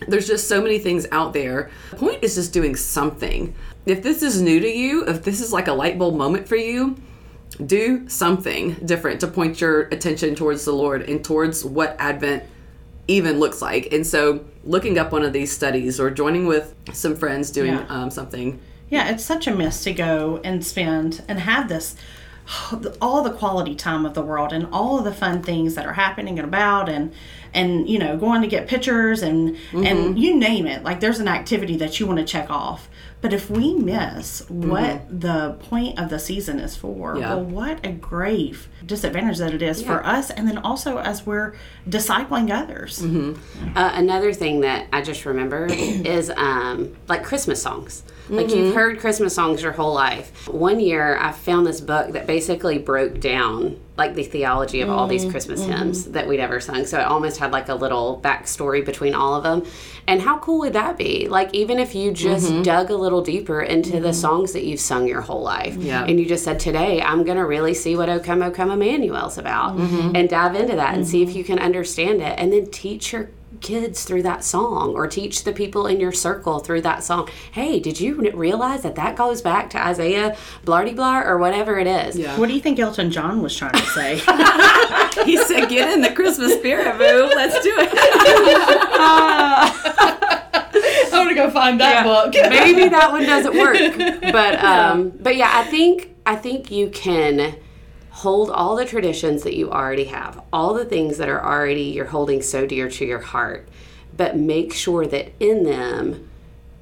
There's 0.08 0.27
just 0.27 0.47
so 0.47 0.62
many 0.62 0.79
things 0.79 1.06
out 1.12 1.34
there. 1.34 1.69
The 1.91 1.97
point 1.97 2.23
is 2.23 2.36
just 2.36 2.53
doing 2.53 2.75
something. 2.75 3.53
If 3.86 4.03
this 4.03 4.21
is 4.23 4.41
new 4.41 4.60
to 4.60 4.67
you, 4.69 5.06
if 5.08 5.23
this 5.23 5.41
is 5.41 5.53
like 5.53 5.67
a 5.67 5.73
light 5.73 5.97
bulb 5.99 6.15
moment 6.15 6.47
for 6.47 6.56
you, 6.56 6.95
do 7.65 8.08
something 8.10 8.73
different 8.86 9.19
to 9.21 9.27
point 9.27 9.62
your 9.62 9.82
attention 9.89 10.36
towards 10.36 10.65
the 10.65 10.71
Lord 10.73 11.03
and 11.03 11.23
towards 11.23 11.63
what 11.63 11.95
Advent 11.99 12.43
even 13.08 13.39
looks 13.39 13.62
like. 13.62 13.91
And 13.93 14.08
so, 14.08 14.43
looking 14.63 14.97
up 14.97 15.12
one 15.12 15.23
of 15.23 15.34
these 15.34 15.51
studies 15.51 15.99
or 15.99 16.10
joining 16.10 16.45
with 16.47 16.73
some 16.93 17.15
friends 17.15 17.51
doing 17.51 17.73
Yeah. 17.73 17.86
um, 17.89 18.10
something. 18.10 18.60
Yeah, 18.89 19.10
it's 19.10 19.23
such 19.25 19.45
a 19.47 19.53
miss 19.53 19.84
to 19.84 19.91
go 19.93 20.39
and 20.43 20.65
spend 20.65 21.21
and 21.27 21.39
have 21.39 21.67
this 21.69 21.95
all 23.01 23.21
the 23.23 23.32
quality 23.32 23.75
time 23.75 24.06
of 24.06 24.13
the 24.13 24.21
world 24.21 24.51
and 24.53 24.67
all 24.71 24.97
of 24.99 25.03
the 25.06 25.13
fun 25.13 25.41
things 25.41 25.75
that 25.75 25.86
are 25.86 25.93
happening 25.93 26.38
and 26.39 26.47
about 26.47 26.89
and 26.89 27.12
and 27.53 27.87
you 27.89 27.99
know 27.99 28.17
going 28.17 28.41
to 28.41 28.47
get 28.47 28.67
pictures 28.67 29.21
and 29.21 29.57
and 29.73 30.19
you 30.19 30.35
name 30.35 30.65
it. 30.67 30.83
Like 30.83 30.99
there's 30.99 31.19
an 31.19 31.27
activity 31.27 31.77
that 31.77 31.99
you 31.99 32.07
want 32.07 32.19
to 32.19 32.25
check 32.25 32.49
off. 32.49 32.89
But 33.21 33.31
if 33.31 33.49
we 33.49 33.73
miss 33.73 34.41
what 34.49 35.07
the 35.21 35.53
point 35.69 35.97
of 35.97 36.09
the 36.09 36.19
season 36.19 36.59
is 36.59 36.75
for 36.75 37.17
Yeah. 37.17 37.35
well 37.35 37.43
what 37.45 37.85
a 37.85 37.91
grave 37.91 38.67
disadvantage 38.85 39.37
that 39.37 39.53
it 39.53 39.61
is 39.61 39.81
for 39.81 40.05
us 40.05 40.29
and 40.29 40.45
then 40.45 40.57
also 40.57 40.97
as 40.97 41.25
we're 41.25 41.53
discipling 41.87 42.51
others. 42.51 43.01
Uh, 43.03 43.91
another 43.93 44.33
thing 44.33 44.61
that 44.61 44.87
I 44.91 45.01
just 45.01 45.25
remembered 45.25 45.71
is 45.71 46.29
um, 46.35 46.95
like 47.07 47.23
Christmas 47.23 47.61
songs. 47.61 48.03
Like 48.29 48.49
you've 48.49 48.67
mm-hmm. 48.67 48.75
heard 48.75 48.99
Christmas 48.99 49.36
songs 49.36 49.62
your 49.62 49.73
whole 49.73 49.93
life. 49.93 50.47
One 50.47 50.79
year 50.79 51.17
I 51.17 51.31
found 51.31 51.67
this 51.67 51.81
book 51.81 52.13
that 52.13 52.25
basically 52.25 52.77
broke 52.77 53.19
down 53.19 53.79
like 53.97 54.15
the 54.15 54.23
theology 54.23 54.81
of 54.81 54.89
all 54.89 55.07
these 55.07 55.25
mm, 55.25 55.31
Christmas 55.31 55.62
mm-hmm. 55.62 55.71
hymns 55.71 56.05
that 56.05 56.27
we'd 56.27 56.39
ever 56.39 56.59
sung. 56.59 56.86
So 56.86 56.99
it 56.99 57.05
almost 57.05 57.38
had 57.38 57.51
like 57.51 57.69
a 57.69 57.75
little 57.75 58.19
backstory 58.23 58.83
between 58.83 59.13
all 59.13 59.36
of 59.36 59.43
them. 59.43 59.69
And 60.07 60.21
how 60.21 60.39
cool 60.39 60.59
would 60.59 60.73
that 60.73 60.97
be? 60.97 61.27
Like 61.27 61.53
even 61.53 61.77
if 61.77 61.93
you 61.93 62.12
just 62.12 62.49
mm-hmm. 62.49 62.63
dug 62.63 62.89
a 62.89 62.95
little 62.95 63.21
deeper 63.21 63.62
into 63.62 63.99
the 63.99 64.13
songs 64.13 64.53
that 64.53 64.63
you've 64.63 64.79
sung 64.79 65.07
your 65.07 65.21
whole 65.21 65.43
life. 65.43 65.75
Yeah. 65.75 66.05
And 66.05 66.19
you 66.19 66.25
just 66.25 66.43
said, 66.43 66.59
today 66.59 67.01
I'm 67.01 67.23
going 67.23 67.38
to 67.38 67.45
really 67.45 67.73
see 67.73 67.95
what 67.95 68.09
O 68.09 68.19
Come, 68.19 68.41
O 68.41 68.49
Come 68.49 68.71
Emmanuel's 68.71 69.38
about 69.38 69.77
and 69.77 70.27
dive 70.27 70.55
into 70.55 70.75
that 70.75 70.95
and 70.95 71.07
see 71.07 71.21
if 71.21 71.36
you 71.36 71.43
can 71.43 71.59
understand 71.59 72.21
it 72.21 72.39
and 72.39 72.51
then 72.51 72.71
teach 72.71 73.13
your 73.13 73.29
kids 73.61 74.03
through 74.03 74.23
that 74.23 74.43
song 74.43 74.93
or 74.95 75.07
teach 75.07 75.43
the 75.43 75.53
people 75.53 75.87
in 75.87 75.99
your 75.99 76.11
circle 76.11 76.59
through 76.59 76.81
that 76.81 77.03
song. 77.03 77.29
Hey, 77.51 77.79
did 77.79 77.99
you 77.99 78.15
realize 78.31 78.83
that 78.83 78.95
that 78.95 79.15
goes 79.15 79.41
back 79.41 79.69
to 79.71 79.81
Isaiah 79.81 80.35
blardy 80.65 80.95
blar 80.95 81.25
or 81.25 81.37
whatever 81.37 81.77
it 81.79 81.87
is? 81.87 82.17
Yeah. 82.17 82.37
what 82.37 82.47
do 82.47 82.53
you 82.53 82.61
think 82.61 82.79
elton 82.79 83.11
john 83.11 83.41
was 83.41 83.55
trying 83.55 83.73
to 83.73 83.85
say 83.87 84.21
He 85.25 85.37
said, 85.37 85.69
"Get 85.69 85.93
in 85.93 86.01
the 86.01 86.11
Christmas 86.11 86.53
spirit, 86.55 86.97
boo. 86.97 87.29
Let's 87.35 87.63
do 87.63 87.71
it." 87.77 87.89
i'm 91.13 91.27
gonna 91.27 91.35
go 91.35 91.49
find 91.51 91.79
that 91.79 92.03
book 92.03 92.33
Maybe 92.49 92.89
that 92.89 93.11
one 93.11 93.23
doesn't 93.23 93.55
work. 93.57 93.77
But 94.33 94.63
um 94.63 95.11
but 95.19 95.35
yeah, 95.35 95.51
I 95.53 95.63
think 95.65 96.15
I 96.25 96.35
think 96.35 96.71
you 96.71 96.89
can 96.89 97.55
hold 98.23 98.49
all 98.49 98.77
the 98.77 98.86
traditions 98.86 99.43
that 99.43 99.53
you 99.53 99.69
already 99.69 100.05
have, 100.05 100.41
all 100.53 100.73
the 100.73 100.86
things 100.86 101.17
that 101.17 101.27
are 101.27 101.43
already 101.43 101.83
you're 101.83 102.05
holding 102.05 102.41
so 102.41 102.65
dear 102.65 102.89
to 102.89 103.03
your 103.05 103.19
heart, 103.19 103.67
but 104.15 104.38
make 104.38 104.71
sure 104.71 105.05
that 105.05 105.33
in 105.41 105.63
them 105.63 106.29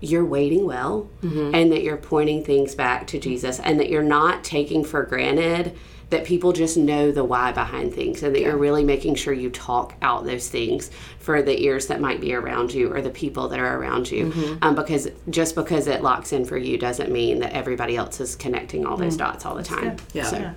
you're 0.01 0.25
waiting 0.25 0.67
well 0.67 1.09
mm-hmm. 1.23 1.55
and 1.55 1.71
that 1.71 1.81
you're 1.81 1.97
pointing 1.97 2.43
things 2.43 2.75
back 2.75 3.07
to 3.07 3.19
Jesus 3.19 3.59
and 3.59 3.79
that 3.79 3.89
you're 3.89 4.03
not 4.03 4.43
taking 4.43 4.83
for 4.83 5.01
granted 5.01 5.75
that 6.11 6.25
people 6.25 6.53
just 6.53 6.77
know 6.77 7.11
the 7.11 7.23
why 7.23 7.51
behind 7.51 7.91
things 7.91 8.21
and 8.21 8.35
that 8.35 8.41
you're 8.41 8.57
really 8.57 8.83
making 8.83 9.15
sure 9.15 9.33
you 9.33 9.49
talk 9.49 9.95
out 10.03 10.25
those 10.25 10.47
things 10.47 10.91
for 11.17 11.41
the 11.41 11.59
ears 11.63 11.87
that 11.87 11.99
might 11.99 12.21
be 12.21 12.35
around 12.35 12.71
you 12.71 12.93
or 12.93 13.01
the 13.01 13.09
people 13.09 13.47
that 13.47 13.59
are 13.59 13.79
around 13.79 14.11
you. 14.11 14.27
Mm-hmm. 14.27 14.63
Um, 14.63 14.75
because 14.75 15.09
just 15.31 15.55
because 15.55 15.87
it 15.87 16.03
locks 16.03 16.33
in 16.33 16.45
for 16.45 16.57
you 16.57 16.77
doesn't 16.77 17.11
mean 17.11 17.39
that 17.39 17.53
everybody 17.53 17.95
else 17.95 18.19
is 18.19 18.35
connecting 18.35 18.85
all 18.85 18.97
those 18.97 19.15
mm. 19.15 19.19
dots 19.19 19.45
all 19.45 19.55
the 19.55 19.63
time. 19.63 19.97
Yeah. 20.13 20.23
So- 20.25 20.53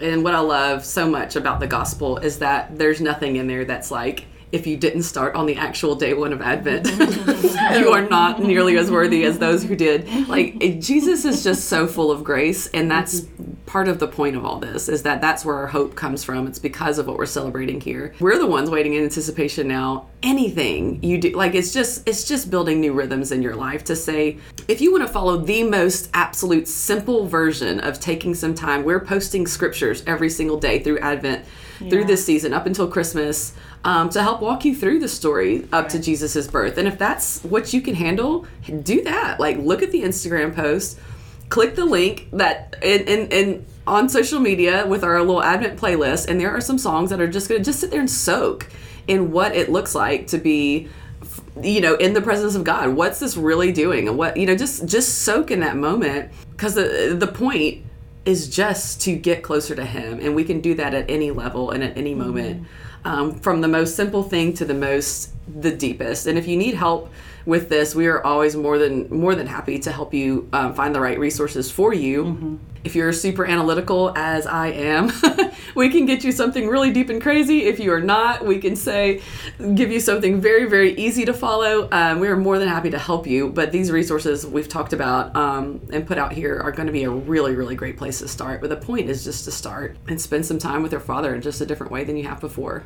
And 0.00 0.24
what 0.24 0.34
I 0.34 0.40
love 0.40 0.84
so 0.84 1.08
much 1.08 1.36
about 1.36 1.60
the 1.60 1.66
gospel 1.66 2.16
is 2.18 2.38
that 2.38 2.78
there's 2.78 3.00
nothing 3.00 3.36
in 3.36 3.46
there 3.46 3.64
that's 3.64 3.90
like, 3.90 4.26
if 4.52 4.66
you 4.66 4.76
didn't 4.76 5.02
start 5.02 5.34
on 5.34 5.46
the 5.46 5.56
actual 5.56 5.94
day 5.94 6.14
one 6.14 6.32
of 6.32 6.42
Advent, 6.42 6.86
you 7.78 7.90
are 7.90 8.08
not 8.08 8.42
nearly 8.42 8.76
as 8.76 8.90
worthy 8.90 9.24
as 9.24 9.38
those 9.38 9.62
who 9.62 9.76
did. 9.76 10.28
Like, 10.28 10.58
Jesus 10.80 11.24
is 11.24 11.42
just 11.42 11.68
so 11.68 11.86
full 11.86 12.10
of 12.10 12.24
grace, 12.24 12.66
and 12.68 12.90
that's 12.90 13.26
part 13.66 13.86
of 13.86 14.00
the 14.00 14.08
point 14.08 14.34
of 14.34 14.44
all 14.44 14.58
this 14.58 14.88
is 14.88 15.04
that 15.04 15.20
that's 15.20 15.44
where 15.44 15.54
our 15.54 15.68
hope 15.68 15.94
comes 15.94 16.24
from. 16.24 16.48
It's 16.48 16.58
because 16.58 16.98
of 16.98 17.06
what 17.06 17.16
we're 17.16 17.26
celebrating 17.26 17.80
here. 17.80 18.12
We're 18.18 18.38
the 18.38 18.46
ones 18.46 18.68
waiting 18.68 18.94
in 18.94 19.04
anticipation 19.04 19.68
now. 19.68 20.08
Anything 20.24 21.00
you 21.04 21.18
do, 21.18 21.30
like, 21.30 21.54
it's 21.54 21.72
just 21.72 22.06
it's 22.08 22.24
just 22.24 22.50
building 22.50 22.80
new 22.80 22.92
rhythms 22.92 23.30
in 23.30 23.42
your 23.42 23.54
life 23.54 23.84
to 23.84 23.94
say, 23.94 24.38
if 24.66 24.80
you 24.80 24.90
want 24.90 25.06
to 25.06 25.12
follow 25.12 25.36
the 25.36 25.62
most 25.62 26.10
absolute 26.14 26.66
simple 26.66 27.26
version 27.26 27.78
of 27.80 28.00
taking 28.00 28.34
some 28.34 28.54
time, 28.54 28.82
we're 28.82 29.00
posting 29.00 29.46
scriptures 29.46 30.02
every 30.06 30.30
single 30.30 30.58
day 30.58 30.80
through 30.80 30.98
Advent, 30.98 31.44
through 31.88 32.04
this 32.04 32.24
season 32.24 32.52
up 32.52 32.66
until 32.66 32.86
Christmas, 32.86 33.54
um, 33.84 34.10
to 34.10 34.22
help 34.22 34.40
walk 34.40 34.64
you 34.64 34.74
through 34.74 34.98
the 35.00 35.08
story 35.08 35.66
up 35.72 35.88
to 35.88 35.98
Jesus's 35.98 36.48
birth. 36.48 36.76
And 36.76 36.86
if 36.86 36.98
that's 36.98 37.42
what 37.42 37.72
you 37.72 37.80
can 37.80 37.94
handle, 37.94 38.46
do 38.82 39.02
that. 39.02 39.40
Like, 39.40 39.58
look 39.58 39.82
at 39.82 39.90
the 39.90 40.02
Instagram 40.02 40.54
post, 40.54 40.98
click 41.48 41.74
the 41.74 41.84
link 41.84 42.28
that 42.32 42.76
in 42.82 43.02
in, 43.02 43.28
in 43.28 43.66
on 43.86 44.08
social 44.08 44.40
media 44.40 44.86
with 44.86 45.02
our 45.02 45.18
little 45.20 45.42
Advent 45.42 45.78
playlist, 45.78 46.28
and 46.28 46.40
there 46.40 46.50
are 46.50 46.60
some 46.60 46.78
songs 46.78 47.10
that 47.10 47.20
are 47.20 47.28
just 47.28 47.48
gonna 47.48 47.64
just 47.64 47.80
sit 47.80 47.90
there 47.90 48.00
and 48.00 48.10
soak 48.10 48.68
in 49.08 49.32
what 49.32 49.54
it 49.56 49.70
looks 49.70 49.94
like 49.94 50.28
to 50.28 50.38
be 50.38 50.88
you 51.60 51.80
know 51.80 51.94
in 51.96 52.14
the 52.14 52.22
presence 52.22 52.54
of 52.54 52.64
god. 52.64 52.90
What's 52.90 53.18
this 53.18 53.36
really 53.36 53.72
doing? 53.72 54.08
And 54.08 54.16
what 54.16 54.36
you 54.36 54.46
know 54.46 54.56
just 54.56 54.86
just 54.86 55.20
soak 55.22 55.50
in 55.50 55.60
that 55.60 55.76
moment. 55.76 56.30
Because 56.52 56.74
the 56.74 57.16
the 57.18 57.26
point 57.26 57.84
is 58.24 58.48
just 58.48 59.00
to 59.02 59.16
get 59.16 59.42
closer 59.42 59.74
to 59.74 59.84
him 59.84 60.20
and 60.20 60.34
we 60.34 60.44
can 60.44 60.60
do 60.60 60.74
that 60.74 60.94
at 60.94 61.10
any 61.10 61.30
level 61.30 61.70
and 61.70 61.82
at 61.82 61.96
any 61.96 62.14
moment 62.14 62.66
um, 63.04 63.32
from 63.40 63.60
the 63.60 63.68
most 63.68 63.96
simple 63.96 64.22
thing 64.22 64.52
to 64.54 64.64
the 64.64 64.74
most 64.74 65.30
the 65.60 65.74
deepest. 65.74 66.26
And 66.26 66.38
if 66.38 66.46
you 66.46 66.56
need 66.56 66.74
help 66.74 67.10
with 67.46 67.68
this 67.68 67.94
we 67.94 68.06
are 68.06 68.24
always 68.24 68.56
more 68.56 68.78
than 68.78 69.08
more 69.10 69.34
than 69.34 69.46
happy 69.46 69.78
to 69.78 69.92
help 69.92 70.12
you 70.14 70.48
um, 70.52 70.74
find 70.74 70.94
the 70.94 71.00
right 71.00 71.18
resources 71.18 71.70
for 71.70 71.94
you. 71.94 72.60
If 72.82 72.94
you're 72.94 73.12
super 73.12 73.44
analytical 73.44 74.16
as 74.16 74.46
i 74.46 74.68
am 74.68 75.12
we 75.74 75.90
can 75.90 76.06
get 76.06 76.24
you 76.24 76.32
something 76.32 76.66
really 76.66 76.90
deep 76.92 77.10
and 77.10 77.20
crazy. 77.20 77.64
If 77.64 77.78
you 77.78 77.92
are 77.92 78.00
not 78.00 78.44
we 78.44 78.58
can 78.58 78.76
say 78.76 79.20
give 79.74 79.90
you 79.90 80.00
something 80.00 80.40
very 80.40 80.66
very 80.66 80.94
easy 80.96 81.24
to 81.24 81.34
follow. 81.34 81.88
Um, 81.92 82.20
we 82.20 82.28
are 82.28 82.36
more 82.36 82.58
than 82.58 82.68
happy 82.68 82.90
to 82.90 82.98
help 82.98 83.26
you 83.26 83.50
but 83.50 83.72
these 83.72 83.90
resources 83.90 84.46
we've 84.46 84.68
talked 84.68 84.92
about 84.92 85.34
um, 85.36 85.80
and 85.92 86.06
put 86.06 86.18
out 86.18 86.32
here 86.32 86.58
are 86.60 86.72
going 86.72 86.86
to 86.86 86.92
be 86.92 87.04
a 87.04 87.10
really 87.10 87.54
really 87.54 87.74
great 87.74 87.96
place 87.96 88.18
to 88.20 88.28
start. 88.28 88.60
But 88.60 88.70
the 88.70 88.76
point 88.76 89.10
is 89.10 89.24
just 89.24 89.44
to 89.44 89.50
start 89.50 89.96
and 90.08 90.20
spend 90.20 90.46
some 90.46 90.58
time 90.58 90.82
with 90.82 90.92
your 90.92 91.00
father 91.00 91.34
in 91.34 91.42
just 91.42 91.60
a 91.60 91.66
different 91.66 91.92
way 91.92 92.04
than 92.04 92.16
you 92.16 92.24
have 92.24 92.40
before 92.40 92.84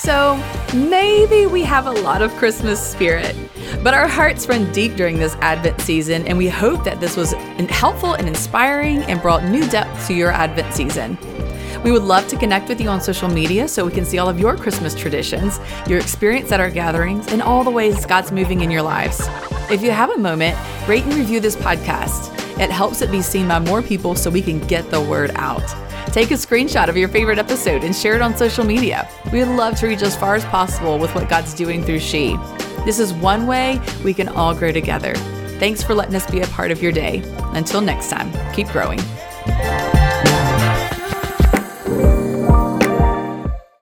So 0.00 0.42
maybe 0.74 1.44
we 1.44 1.62
have 1.64 1.86
a 1.86 1.90
lot 1.90 2.22
of 2.22 2.34
Christmas 2.36 2.80
spirit, 2.80 3.36
but 3.82 3.92
our 3.92 4.08
hearts 4.08 4.48
run 4.48 4.72
deep 4.72 4.96
during 4.96 5.18
this 5.18 5.34
Advent 5.42 5.78
season, 5.82 6.26
and 6.26 6.38
we 6.38 6.48
hope 6.48 6.84
that 6.84 7.00
this 7.00 7.18
was 7.18 7.34
helpful 7.68 8.14
and 8.14 8.26
inspiring 8.26 9.02
and 9.02 9.20
brought 9.20 9.44
new 9.44 9.68
depth 9.68 10.06
to 10.06 10.14
your 10.14 10.32
Advent 10.32 10.72
season. 10.72 11.18
We 11.84 11.92
would 11.92 12.02
love 12.02 12.26
to 12.28 12.38
connect 12.38 12.70
with 12.70 12.80
you 12.80 12.88
on 12.88 13.02
social 13.02 13.28
media 13.28 13.68
so 13.68 13.84
we 13.84 13.92
can 13.92 14.06
see 14.06 14.16
all 14.16 14.30
of 14.30 14.40
your 14.40 14.56
Christmas 14.56 14.94
traditions, 14.94 15.60
your 15.86 15.98
experience 15.98 16.50
at 16.50 16.60
our 16.60 16.70
gatherings, 16.70 17.30
and 17.30 17.42
all 17.42 17.62
the 17.62 17.70
ways 17.70 18.06
God's 18.06 18.32
moving 18.32 18.62
in 18.62 18.70
your 18.70 18.82
lives. 18.82 19.20
If 19.70 19.82
you 19.82 19.90
have 19.90 20.08
a 20.08 20.16
moment, 20.16 20.56
rate 20.88 21.04
and 21.04 21.12
review 21.12 21.40
this 21.40 21.56
podcast. 21.56 22.34
It 22.58 22.70
helps 22.70 23.02
it 23.02 23.10
be 23.10 23.20
seen 23.20 23.46
by 23.48 23.58
more 23.58 23.82
people 23.82 24.14
so 24.14 24.30
we 24.30 24.40
can 24.40 24.60
get 24.60 24.90
the 24.90 25.00
word 25.02 25.32
out. 25.34 25.60
Take 26.06 26.30
a 26.30 26.34
screenshot 26.34 26.88
of 26.88 26.96
your 26.96 27.08
favorite 27.08 27.38
episode 27.38 27.84
and 27.84 27.94
share 27.94 28.14
it 28.14 28.22
on 28.22 28.36
social 28.36 28.64
media. 28.64 29.08
We 29.32 29.38
would 29.38 29.48
love 29.48 29.76
to 29.80 29.86
reach 29.86 30.02
as 30.02 30.16
far 30.16 30.34
as 30.34 30.44
possible 30.46 30.98
with 30.98 31.14
what 31.14 31.28
God's 31.28 31.54
doing 31.54 31.84
through 31.84 32.00
She. 32.00 32.36
This 32.84 32.98
is 32.98 33.12
one 33.12 33.46
way 33.46 33.80
we 34.02 34.14
can 34.14 34.28
all 34.28 34.54
grow 34.54 34.72
together. 34.72 35.14
Thanks 35.58 35.82
for 35.82 35.94
letting 35.94 36.14
us 36.14 36.28
be 36.30 36.40
a 36.40 36.46
part 36.48 36.70
of 36.70 36.82
your 36.82 36.92
day. 36.92 37.22
Until 37.52 37.80
next 37.80 38.08
time, 38.08 38.32
keep 38.54 38.68
growing. 38.68 39.00